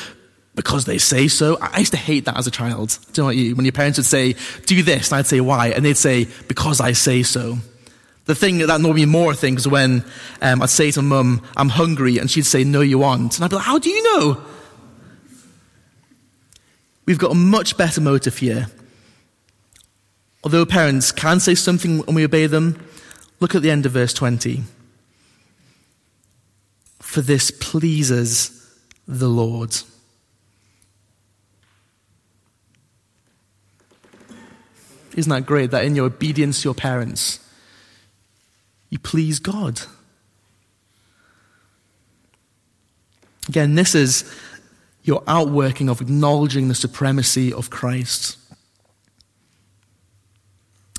[0.54, 1.58] Because they say so.
[1.60, 2.98] I used to hate that as a child.
[3.12, 3.56] Do you know you?
[3.56, 4.34] When your parents would say,
[4.66, 5.68] do this, and I'd say, why?
[5.68, 7.58] And they'd say, because I say so.
[8.26, 10.04] The thing that annoyed me more things when
[10.40, 13.36] um, I'd say to mum, I'm hungry, and she'd say, no, you aren't.
[13.36, 14.42] And I'd be like, how do you know?
[17.06, 18.68] We've got a much better motive here.
[20.42, 22.82] Although parents can say something when we obey them,
[23.40, 24.62] look at the end of verse 20.
[27.00, 28.50] For this pleases
[29.06, 29.76] the Lord.
[35.16, 37.40] Isn't that great that in your obedience to your parents,
[38.90, 39.80] you please God?
[43.48, 44.30] Again, this is
[45.02, 48.38] your outworking of acknowledging the supremacy of Christ.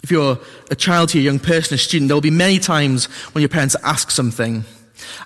[0.04, 0.38] If you're
[0.70, 3.50] a child here, a young person, a student, there will be many times when your
[3.50, 4.64] parents ask something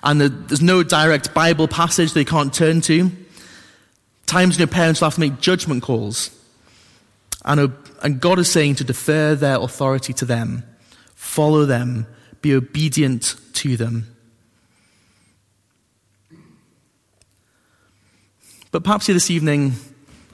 [0.02, 3.10] and there's no direct Bible passage they can't turn to.
[4.26, 6.30] Times when your parents will have to make judgment calls.
[7.44, 7.72] And,
[8.02, 10.64] and God is saying to defer their authority to them,
[11.14, 12.06] follow them,
[12.40, 14.16] be obedient to them.
[18.70, 19.74] But perhaps you this evening,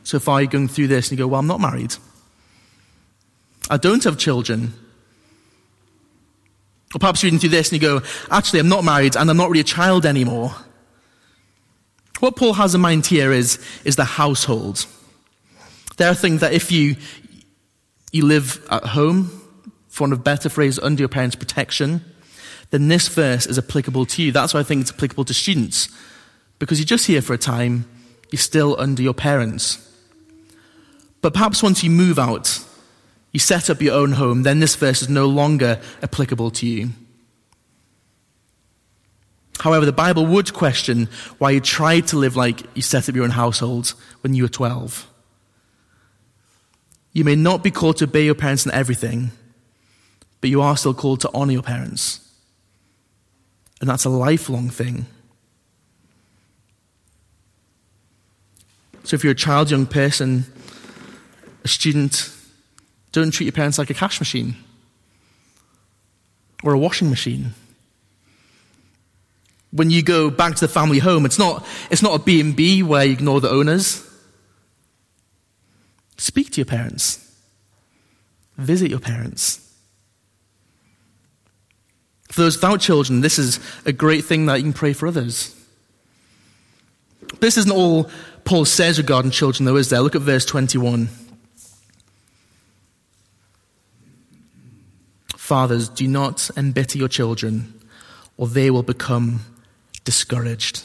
[0.04, 1.94] so far you're going through this and you go, Well, I'm not married.
[3.68, 4.72] I don't have children.
[6.94, 9.36] Or perhaps you're reading through this and you go, Actually, I'm not married and I'm
[9.36, 10.54] not really a child anymore.
[12.20, 14.86] What Paul has in mind here is, is the household.
[15.96, 16.96] There are things that if you,
[18.16, 19.30] you live at home,
[19.88, 22.04] for want of a better phrase, under your parents' protection,
[22.70, 24.32] then this verse is applicable to you.
[24.32, 25.88] That's why I think it's applicable to students.
[26.58, 27.88] Because you're just here for a time,
[28.30, 29.82] you're still under your parents.
[31.22, 32.60] But perhaps once you move out,
[33.32, 36.90] you set up your own home, then this verse is no longer applicable to you.
[39.60, 41.08] However, the Bible would question
[41.38, 44.48] why you tried to live like you set up your own household when you were
[44.48, 45.06] 12.
[47.16, 49.30] You may not be called to obey your parents in everything,
[50.42, 52.20] but you are still called to honor your parents.
[53.80, 55.06] And that's a lifelong thing.
[59.04, 60.44] So if you're a child, young person,
[61.64, 62.30] a student,
[63.12, 64.54] don't treat your parents like a cash machine
[66.62, 67.54] or a washing machine
[69.70, 73.04] when you go back to the family home, it's not, it's not a B&B where
[73.04, 74.05] you ignore the owners.
[76.16, 77.22] Speak to your parents.
[78.56, 79.62] Visit your parents.
[82.28, 85.54] For those without children, this is a great thing that you can pray for others.
[87.40, 88.10] This isn't all
[88.46, 90.00] Paul says regarding children, though, is there?
[90.00, 91.08] Look at verse 21.
[95.36, 97.74] Fathers, do not embitter your children,
[98.36, 99.40] or they will become
[100.04, 100.84] discouraged.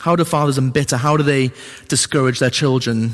[0.00, 0.96] How do fathers embitter?
[0.96, 1.50] How do they
[1.88, 3.12] discourage their children?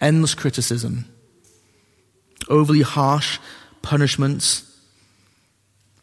[0.00, 1.04] Endless criticism,
[2.48, 3.38] overly harsh
[3.82, 4.64] punishments,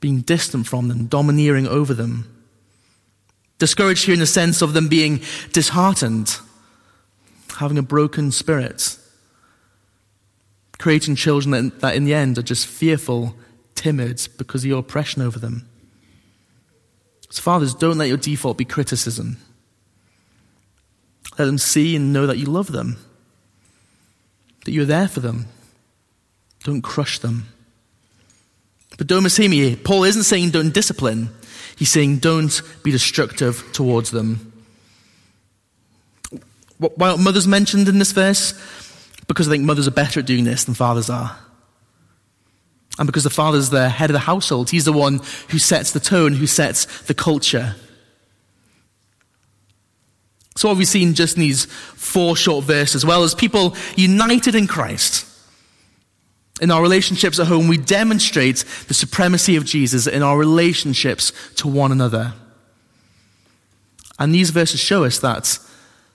[0.01, 2.31] being distant from them, domineering over them.
[3.57, 5.21] Discouraged here in the sense of them being
[5.53, 6.37] disheartened,
[7.57, 8.97] having a broken spirit,
[10.77, 13.35] creating children that, in the end are just fearful
[13.73, 15.67] timid because of your oppression over them.
[17.29, 19.37] So, fathers, don't let your default be criticism.
[21.37, 22.97] Let them see and know that you love them,
[24.63, 25.47] that you're there for them.
[26.63, 27.47] Don't crush them.
[28.97, 29.75] But don't mishear me.
[29.75, 31.29] Paul isn't saying don't discipline,
[31.75, 34.53] he's saying don't be destructive towards them.
[36.77, 38.53] Why aren't mothers mentioned in this verse?
[39.27, 41.37] Because I think mothers are better at doing this than fathers are.
[42.97, 45.19] And because the father's the head of the household, he's the one
[45.49, 47.75] who sets the tone, who sets the culture.
[50.55, 54.67] So, what we've seen just in these four short verses, well, as people united in
[54.67, 55.27] Christ,
[56.61, 61.67] in our relationships at home, we demonstrate the supremacy of Jesus in our relationships to
[61.67, 62.33] one another.
[64.17, 65.59] And these verses show us that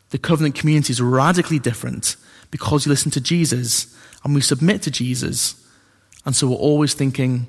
[0.09, 2.17] the covenant community is radically different
[2.51, 5.60] because we listen to Jesus and we submit to Jesus
[6.25, 7.47] and so we're always thinking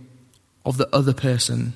[0.66, 1.74] of the other person.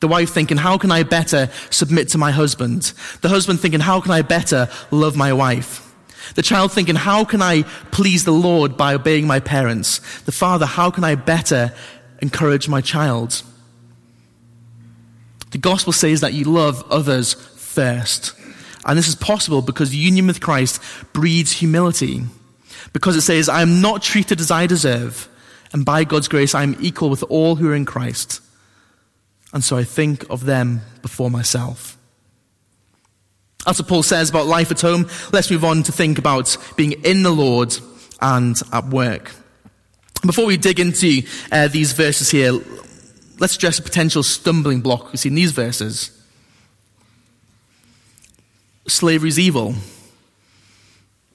[0.00, 2.94] The wife thinking, how can I better submit to my husband?
[3.20, 5.86] The husband thinking, how can I better love my wife?
[6.34, 9.98] The child thinking, how can I please the Lord by obeying my parents?
[10.22, 11.72] The father, how can I better
[12.22, 13.42] encourage my child?
[15.50, 18.34] The gospel says that you love others first.
[18.86, 20.80] And this is possible because union with Christ
[21.12, 22.22] breeds humility.
[22.92, 25.28] Because it says, I am not treated as I deserve
[25.72, 28.40] and by God's grace, I am equal with all who are in Christ.
[29.52, 31.96] And so I think of them before myself.
[33.66, 35.08] That's what Paul says about life at home.
[35.32, 37.76] Let's move on to think about being in the Lord
[38.20, 39.32] and at work.
[40.24, 42.52] Before we dig into uh, these verses here,
[43.38, 46.10] let's address a potential stumbling block we see in these verses.
[48.86, 49.74] Slavery is evil.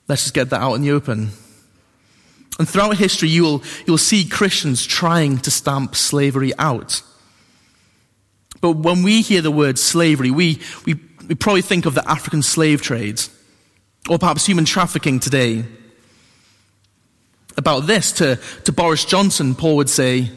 [0.07, 1.31] Let's just get that out in the open.
[2.57, 7.01] And throughout history, you will, you'll see Christians trying to stamp slavery out.
[8.61, 10.95] But when we hear the word slavery, we, we,
[11.27, 13.21] we probably think of the African slave trade,
[14.09, 15.65] or perhaps human trafficking today.
[17.57, 20.29] About this, to, to Boris Johnson, Paul would say,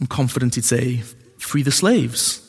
[0.00, 1.02] I'm confident he'd say,
[1.38, 2.44] free the slaves.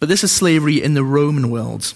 [0.00, 1.94] But this is slavery in the Roman world.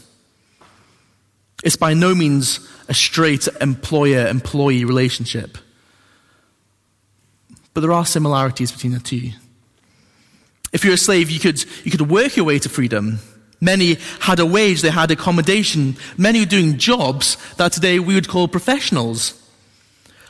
[1.63, 5.57] It's by no means a straight employer employee relationship.
[7.73, 9.31] But there are similarities between the two.
[10.73, 13.21] If you're a slave, you could, you could work your way to freedom.
[13.61, 15.97] Many had a wage, they had accommodation.
[16.19, 19.41] Many were doing jobs that today we would call professionals.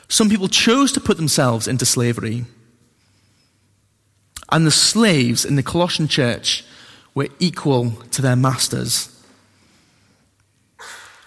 [0.07, 2.45] Some people chose to put themselves into slavery.
[4.51, 6.63] And the slaves in the Colossian church
[7.15, 9.07] were equal to their masters.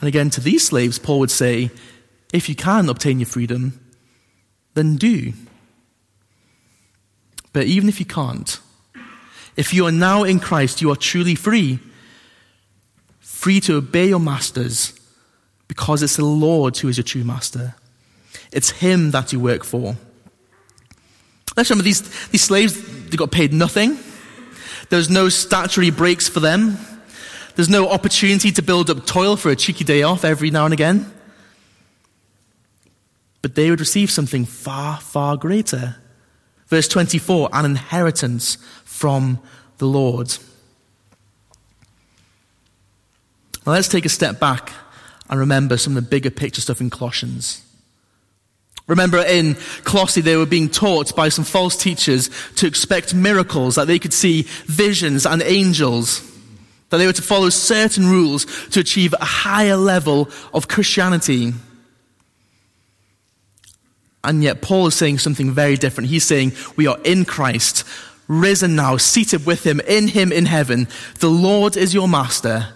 [0.00, 1.70] And again, to these slaves, Paul would say,
[2.32, 3.80] if you can obtain your freedom,
[4.74, 5.32] then do.
[7.52, 8.60] But even if you can't,
[9.56, 11.78] if you are now in Christ, you are truly free.
[13.20, 14.98] Free to obey your masters
[15.68, 17.74] because it's the Lord who is your true master.
[18.52, 19.96] It's Him that you work for.
[21.56, 23.98] Let's remember these, these slaves, they got paid nothing.
[24.90, 26.78] There's no statutory breaks for them.
[27.56, 30.74] There's no opportunity to build up TOIL for a cheeky day off every now and
[30.74, 31.12] again.
[33.42, 35.96] But they would receive something far, far greater.
[36.66, 39.38] Verse 24 an inheritance from
[39.78, 40.36] the Lord.
[43.66, 44.72] Now let's take a step back
[45.30, 47.62] and remember some of the bigger picture stuff in Colossians.
[48.86, 53.86] Remember in Colossae, they were being taught by some false teachers to expect miracles, that
[53.86, 56.20] they could see visions and angels,
[56.94, 61.52] that they were to follow certain rules to achieve a higher level of Christianity.
[64.22, 66.08] And yet, Paul is saying something very different.
[66.08, 67.84] He's saying, We are in Christ,
[68.28, 70.86] risen now, seated with Him, in Him in heaven.
[71.18, 72.68] The Lord is your master.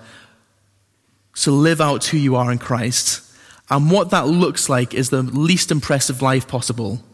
[1.35, 3.23] So live out who you are in Christ.
[3.71, 7.05] And what that looks like is the least impressive life possible.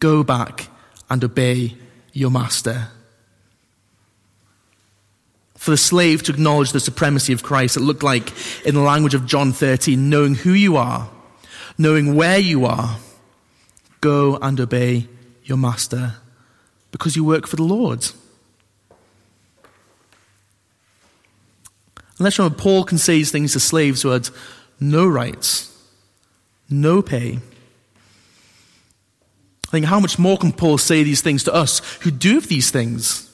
[0.00, 0.68] Go back
[1.08, 1.78] and obey
[2.12, 2.88] your master.
[5.68, 8.32] For the slave to acknowledge the supremacy of Christ, it looked like,
[8.64, 11.10] in the language of John 13, knowing who you are,
[11.76, 12.96] knowing where you are,
[14.00, 15.08] go and obey
[15.44, 16.14] your master
[16.90, 18.06] because you work for the Lord.
[22.16, 24.30] And let's remember, Paul can say these things to slaves who had
[24.80, 25.70] no rights,
[26.70, 27.40] no pay.
[29.66, 32.70] I think how much more can Paul say these things to us who do these
[32.70, 33.27] things?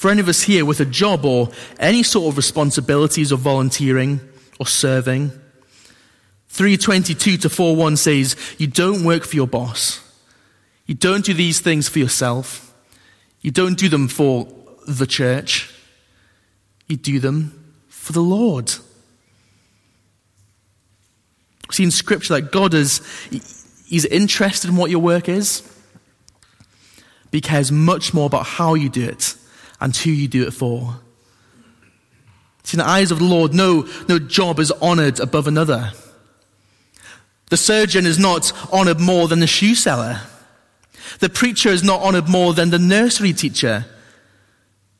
[0.00, 4.22] For any of us here with a job or any sort of responsibilities of volunteering
[4.58, 5.28] or serving,
[6.48, 10.00] 322 to 41 says, You don't work for your boss.
[10.86, 12.74] You don't do these things for yourself.
[13.42, 14.48] You don't do them for
[14.88, 15.70] the church.
[16.86, 18.72] You do them for the Lord.
[21.72, 23.02] See in Scripture that God is
[23.86, 25.60] He's interested in what your work is.
[27.24, 29.36] But he cares much more about how you do it
[29.80, 31.00] and who you do it for.
[32.64, 35.92] See, in the eyes of the Lord, no, no job is honored above another.
[37.48, 40.20] The surgeon is not honored more than the shoe seller.
[41.18, 43.86] The preacher is not honored more than the nursery teacher.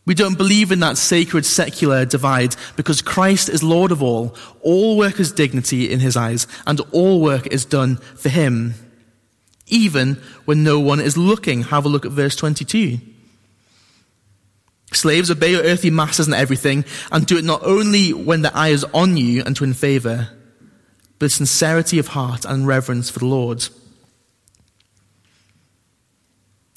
[0.07, 4.35] We don't believe in that sacred secular divide because Christ is Lord of all.
[4.62, 8.74] All work has dignity in his eyes, and all work is done for him.
[9.68, 10.14] Even
[10.47, 11.62] when no one is looking.
[11.62, 12.99] Have a look at verse 22.
[14.93, 18.68] Slaves, obey your earthly masters in everything, and do it not only when the eye
[18.68, 20.30] is on you and to in favor,
[21.18, 23.68] but sincerity of heart and reverence for the Lord.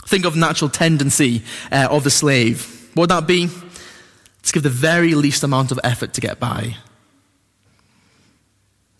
[0.05, 2.91] Think of natural tendency uh, of the slave.
[2.93, 3.47] What would that be?
[3.47, 6.75] To give the very least amount of effort to get by.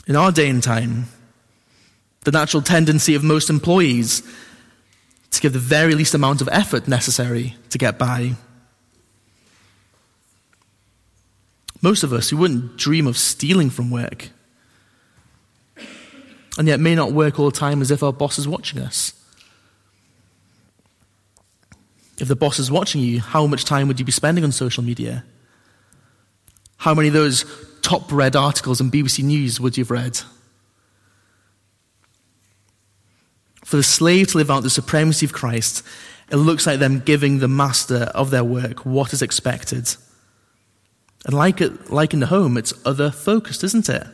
[0.08, 1.06] In our day and time,
[2.24, 4.24] the natural tendency of most employees
[5.32, 8.36] to give the very least amount of effort necessary to get by.
[11.84, 14.30] Most of us who wouldn't dream of stealing from work,
[16.58, 19.12] and yet may not work all the time as if our boss is watching us.
[22.20, 24.82] If the boss is watching you, how much time would you be spending on social
[24.82, 25.26] media?
[26.78, 27.44] How many of those
[27.82, 30.22] top read articles in BBC News would you have read?
[33.66, 35.84] For the slave to live out the supremacy of Christ,
[36.32, 39.98] it looks like them giving the master of their work what is expected.
[41.26, 44.06] And like, it, like in the home, it's other focused, isn't it?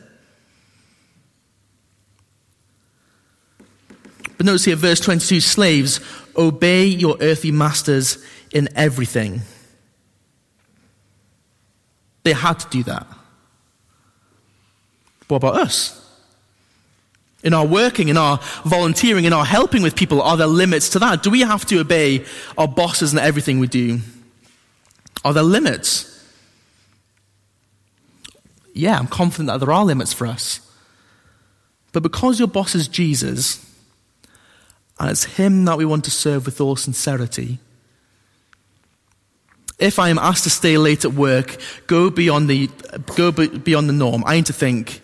[4.36, 6.00] But notice here, verse 22 slaves,
[6.36, 9.42] obey your earthly masters in everything.
[12.22, 13.06] They had to do that.
[15.28, 15.96] What about us?
[17.42, 20.98] In our working, in our volunteering, in our helping with people, are there limits to
[20.98, 21.22] that?
[21.22, 22.24] Do we have to obey
[22.58, 24.00] our bosses in everything we do?
[25.24, 26.09] Are there limits?
[28.80, 30.60] Yeah, I'm confident that there are limits for us.
[31.92, 33.66] But because your boss is Jesus,
[34.98, 37.58] and it's Him that we want to serve with all sincerity.
[39.78, 42.70] If I am asked to stay late at work, go beyond the,
[43.16, 45.02] go beyond the norm, I need to think,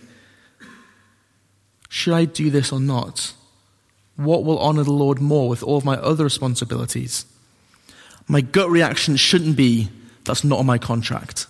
[1.91, 3.35] should I do this or not?
[4.17, 7.27] What will honor the Lord more with all of my other responsibilities?
[8.27, 9.91] My gut reaction shouldn't be,
[10.25, 11.47] that's not on my contract,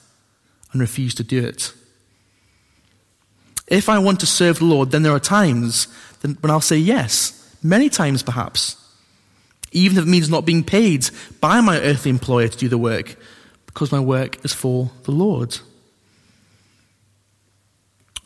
[0.73, 1.73] and refuse to do it.
[3.67, 5.89] If I want to serve the Lord, then there are times
[6.23, 8.77] when I'll say yes many times perhaps,
[9.73, 11.09] even if it means not being paid
[11.41, 13.17] by my earthly employer to do the work,
[13.67, 15.59] because my work is for the Lord.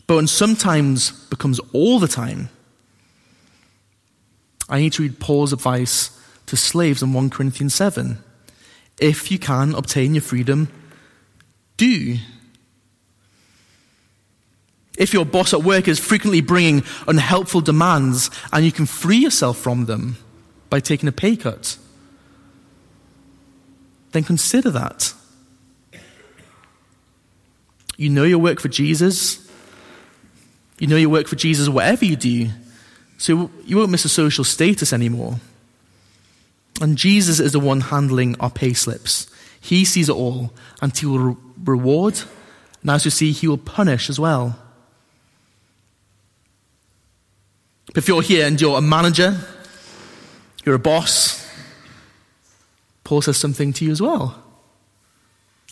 [0.07, 2.49] But when sometimes becomes all the time,
[4.69, 6.11] I need to read Paul's advice
[6.47, 8.19] to slaves in 1 Corinthians 7.
[9.01, 10.69] If you can obtain your freedom,
[11.77, 12.19] do.
[15.01, 19.57] If your boss at work is frequently bringing unhelpful demands and you can free yourself
[19.57, 20.19] from them
[20.69, 21.79] by taking a pay cut,
[24.13, 25.15] then consider that.
[27.97, 29.51] You know your work for Jesus.
[30.79, 32.51] You know your work for Jesus whatever you do.
[33.17, 35.41] So you won't miss a social status anymore.
[36.83, 39.31] And Jesus is the one handling our pay slips.
[39.63, 42.21] He sees it all, and he will reward,
[42.83, 44.59] and as you see, he will punish as well.
[47.97, 49.37] If you're here and you're a manager,
[50.65, 51.47] you're a boss,
[53.05, 54.41] Paul says something to you as well.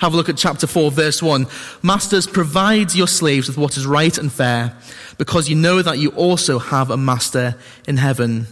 [0.00, 1.46] Have a look at chapter 4, verse 1.
[1.82, 4.76] Masters, provide your slaves with what is right and fair,
[5.18, 7.56] because you know that you also have a master
[7.86, 8.46] in heaven.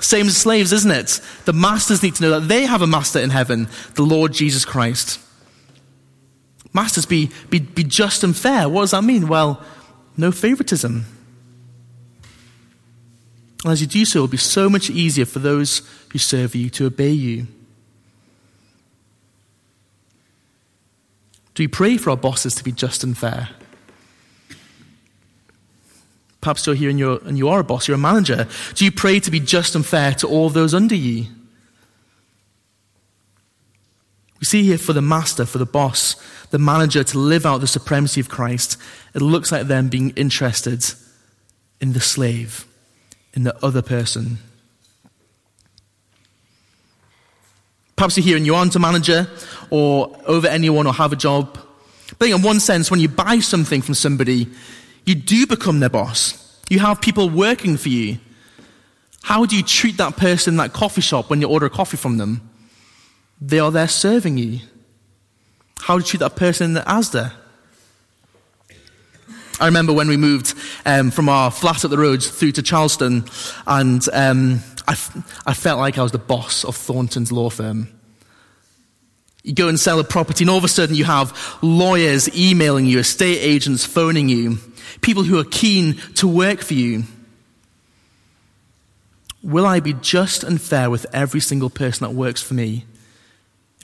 [0.00, 1.20] Same as slaves, isn't it?
[1.44, 4.64] The masters need to know that they have a master in heaven, the Lord Jesus
[4.64, 5.20] Christ.
[6.72, 8.68] Masters, be, be, be just and fair.
[8.68, 9.26] What does that mean?
[9.26, 9.62] Well,
[10.16, 11.04] no favoritism.
[13.62, 15.82] And as you do so, it will be so much easier for those
[16.12, 17.46] who serve you to obey you.
[21.54, 23.50] Do we pray for our bosses to be just and fair?
[26.40, 28.48] Perhaps you're here and, you're, and you are a boss, you're a manager.
[28.74, 31.26] Do you pray to be just and fair to all those under you?
[34.38, 36.16] We see here for the master, for the boss,
[36.50, 38.78] the manager to live out the supremacy of Christ,
[39.14, 40.82] it looks like them being interested
[41.78, 42.64] in the slave,
[43.34, 44.38] in the other person.
[47.96, 49.28] Perhaps you're here and you aren't a manager
[49.68, 51.58] or over anyone or have a job.
[52.18, 54.48] But in one sense, when you buy something from somebody,
[55.04, 56.58] you do become their boss.
[56.70, 58.18] You have people working for you.
[59.22, 61.96] How do you treat that person in that coffee shop when you order a coffee
[61.96, 62.48] from them?
[63.40, 64.60] They are there serving you.
[65.80, 67.32] How do you treat that person in the Asda?
[69.60, 70.54] I remember when we moved
[70.86, 73.26] um, from our flat at the roads through to Charleston,
[73.66, 77.88] and um, I, f- I felt like I was the boss of Thornton's law firm.
[79.42, 82.86] You go and sell a property, and all of a sudden you have lawyers emailing
[82.86, 84.58] you, estate agents phoning you,
[85.02, 87.04] people who are keen to work for you.
[89.42, 92.86] Will I be just and fair with every single person that works for me,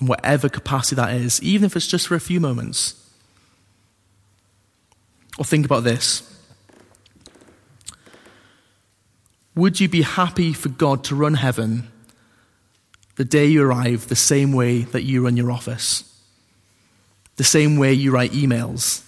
[0.01, 3.03] in whatever capacity that is, even if it's just for a few moments?
[5.39, 6.23] Or think about this.
[9.55, 11.89] Would you be happy for God to run heaven
[13.17, 16.05] the day you arrive the same way that you run your office?
[17.37, 19.03] The same way you write emails?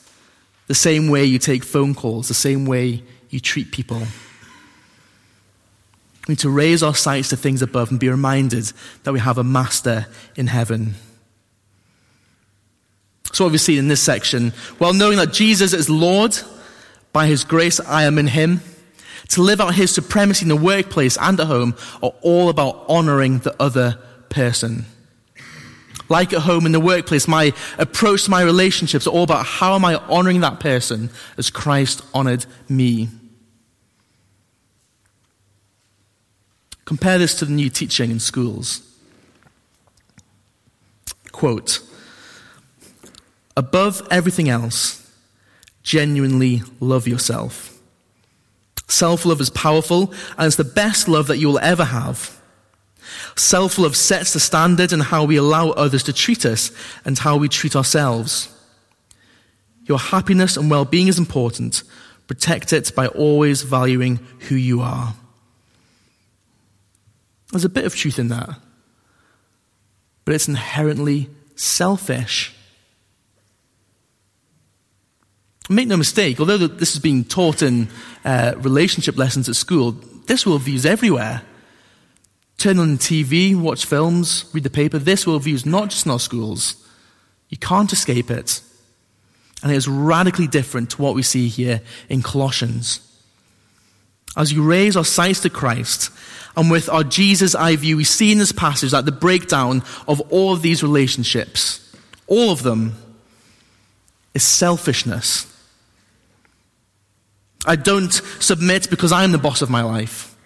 [0.67, 2.29] The same way you take phone calls?
[2.29, 4.03] The same way you treat people?
[6.27, 8.73] We need to raise our sights to things above and be reminded
[9.05, 10.07] that we have a master
[10.37, 10.95] in heaven.
[13.33, 14.53] So, what we see in this section?
[14.79, 16.37] Well, knowing that Jesus is Lord,
[17.13, 18.61] by his grace I am in him
[19.29, 23.39] to live out his supremacy in the workplace and at home are all about honoring
[23.41, 23.99] the other
[24.31, 24.87] person.
[26.09, 29.75] Like at home in the workplace, my approach to my relationships are all about how
[29.75, 33.09] am I honoring that person as Christ honored me.
[36.87, 38.81] Compare this to the new teaching in schools.
[41.33, 41.81] Quote
[43.59, 45.13] Above everything else,
[45.83, 47.77] genuinely love yourself.
[48.87, 52.41] Self love is powerful and it's the best love that you will ever have.
[53.35, 56.71] Self love sets the standard in how we allow others to treat us
[57.05, 58.49] and how we treat ourselves.
[59.87, 61.83] Your happiness and well being is important.
[62.29, 65.15] Protect it by always valuing who you are.
[67.51, 68.51] There's a bit of truth in that,
[70.25, 72.55] but it's inherently selfish.
[75.69, 77.89] Make no mistake, although this is being taught in
[78.25, 79.93] uh, relationship lessons at school,
[80.27, 81.43] this worldview is everywhere.
[82.57, 84.99] Turn on TV, watch films, read the paper.
[84.99, 86.75] This worldview is not just in our schools.
[87.51, 88.61] You can't escape it.
[89.63, 93.01] And it is radically different to what we see here in Colossians.
[94.37, 96.11] As you raise our sights to Christ,
[96.57, 100.21] and with our Jesus eye view, we see in this passage that the breakdown of
[100.33, 101.95] all of these relationships,
[102.27, 102.95] all of them,
[104.35, 105.47] is selfishness.
[107.67, 110.37] I don't submit because I am the boss of my life.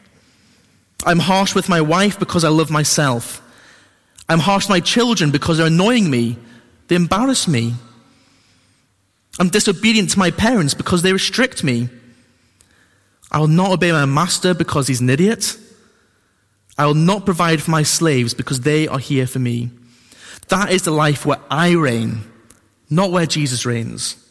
[1.04, 3.40] I'm harsh with my wife because I love myself.
[4.28, 6.38] I'm harsh with my children because they're annoying me.
[6.88, 7.74] They embarrass me.
[9.38, 11.88] I'm disobedient to my parents because they restrict me.
[13.30, 15.56] I will not obey my master because he's an idiot.
[16.78, 19.70] I will not provide for my slaves because they are here for me.
[20.48, 22.20] That is the life where I reign,
[22.90, 24.21] not where Jesus reigns.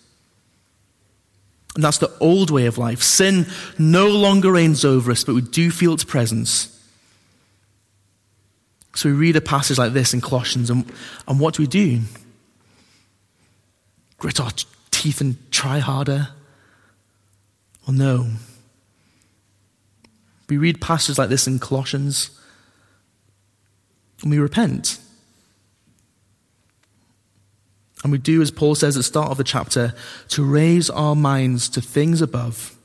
[1.75, 3.01] And that's the old way of life.
[3.01, 3.47] Sin
[3.77, 6.67] no longer reigns over us, but we do feel its presence.
[8.93, 10.91] So we read a passage like this in Colossians, and,
[11.27, 12.01] and what do we do?
[14.17, 14.51] Grit our
[14.91, 16.29] teeth and try harder?
[17.87, 18.29] Well, no.
[20.49, 22.37] We read passages like this in Colossians,
[24.21, 24.99] and we repent.
[28.03, 29.93] And we do, as Paul says at the start of the chapter,
[30.29, 32.75] to raise our minds to things above,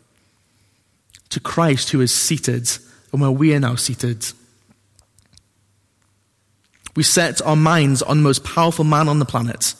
[1.30, 2.68] to Christ who is seated,
[3.12, 4.26] and where we are now seated.
[6.94, 9.74] We set our minds on the most powerful man on the planet,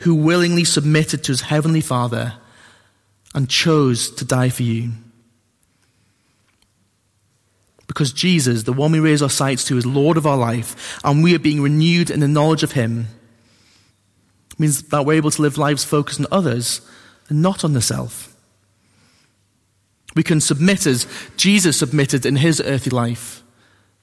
[0.00, 2.34] who willingly submitted to his heavenly Father
[3.34, 4.92] and chose to die for you.
[7.86, 11.22] Because Jesus, the one we raise our sights to, is Lord of our life, and
[11.22, 13.08] we are being renewed in the knowledge of Him
[14.58, 16.80] means that we're able to live lives focused on others
[17.28, 18.34] and not on the self.
[20.14, 23.42] We can submit as Jesus submitted in his earthly life.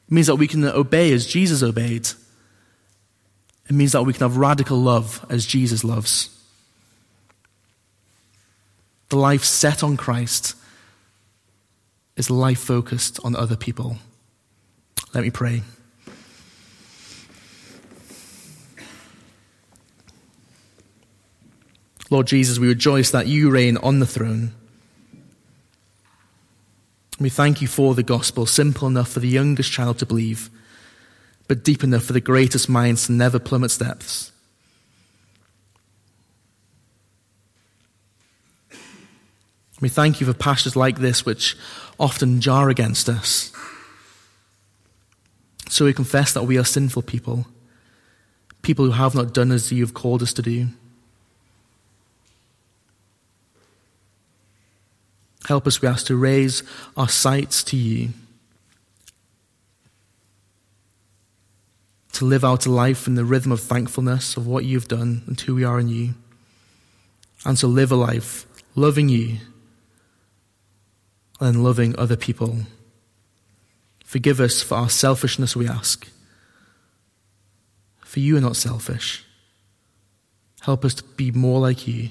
[0.07, 2.07] It means that we can obey as Jesus obeyed.
[3.67, 6.29] It means that we can have radical love as Jesus loves.
[9.09, 10.55] The life set on Christ
[12.15, 13.97] is life focused on other people.
[15.13, 15.63] Let me pray.
[22.09, 24.53] Lord Jesus, we rejoice that you reign on the throne.
[27.19, 30.49] We thank you for the gospel, simple enough for the youngest child to believe,
[31.47, 34.31] but deep enough for the greatest minds to never plumb its depths.
[39.79, 41.57] We thank you for passages like this, which
[41.99, 43.51] often jar against us.
[45.69, 47.47] So we confess that we are sinful people,
[48.61, 50.67] people who have not done as you have called us to do.
[55.47, 56.63] Help us, we ask, to raise
[56.95, 58.09] our sights to you.
[62.13, 65.39] To live out a life in the rhythm of thankfulness of what you've done and
[65.39, 66.13] who we are in you.
[67.45, 69.39] And to live a life loving you
[71.39, 72.59] and loving other people.
[74.05, 76.07] Forgive us for our selfishness, we ask.
[78.01, 79.25] For you are not selfish.
[80.61, 82.09] Help us to be more like you.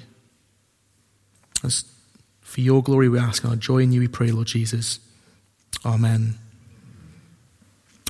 [2.53, 5.01] For your glory we ask, and our joy in you we pray, Lord Jesus.
[5.87, 6.35] Amen.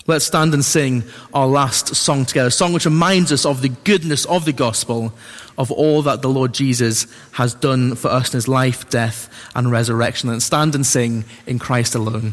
[0.08, 3.68] Let's stand and sing our last song together, a song which reminds us of the
[3.68, 5.14] goodness of the gospel,
[5.56, 9.70] of all that the Lord Jesus has done for us in his life, death, and
[9.70, 10.28] resurrection.
[10.28, 12.32] And stand and sing in Christ alone.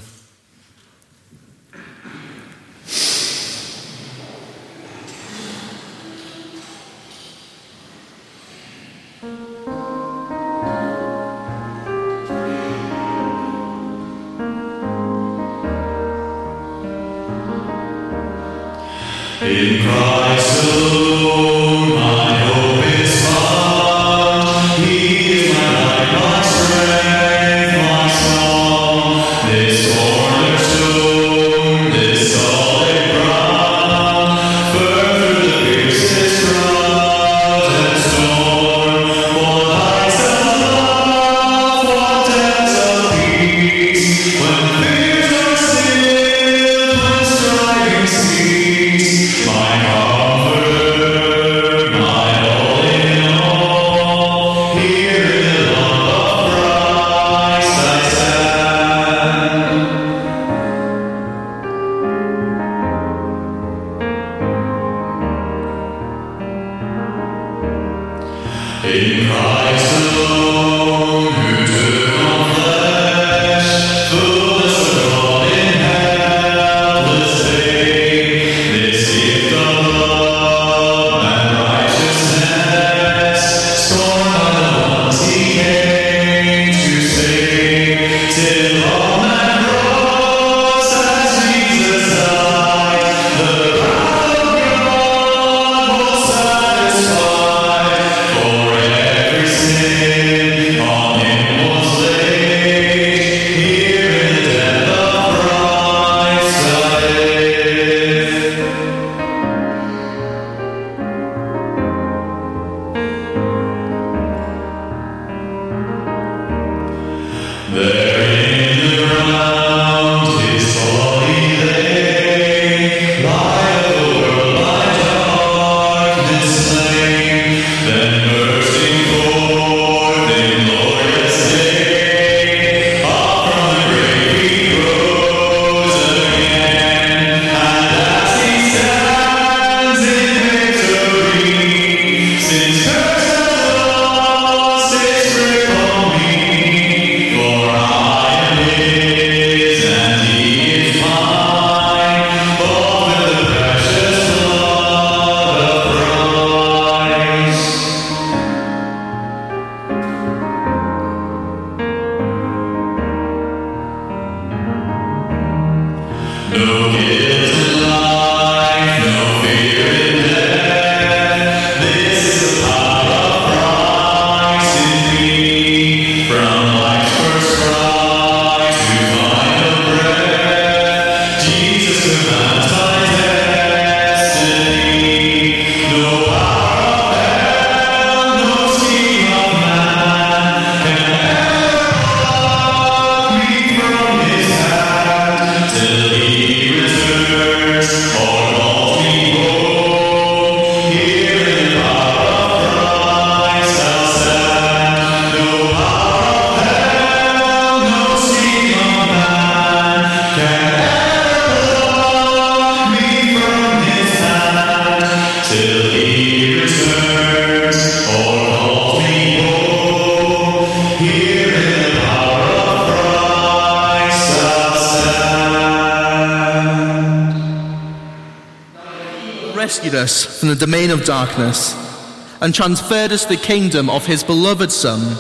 [231.39, 235.15] Darkness and transferred us the kingdom of his beloved Son,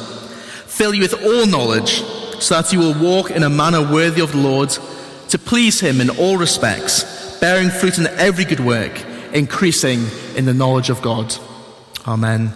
[0.65, 2.01] fill you with all knowledge,
[2.41, 4.69] so that you will walk in a manner worthy of the Lord,
[5.29, 9.03] to please him in all respects, bearing fruit in every good work,
[9.33, 10.05] increasing
[10.35, 11.35] in the knowledge of God.
[12.07, 12.53] Amen.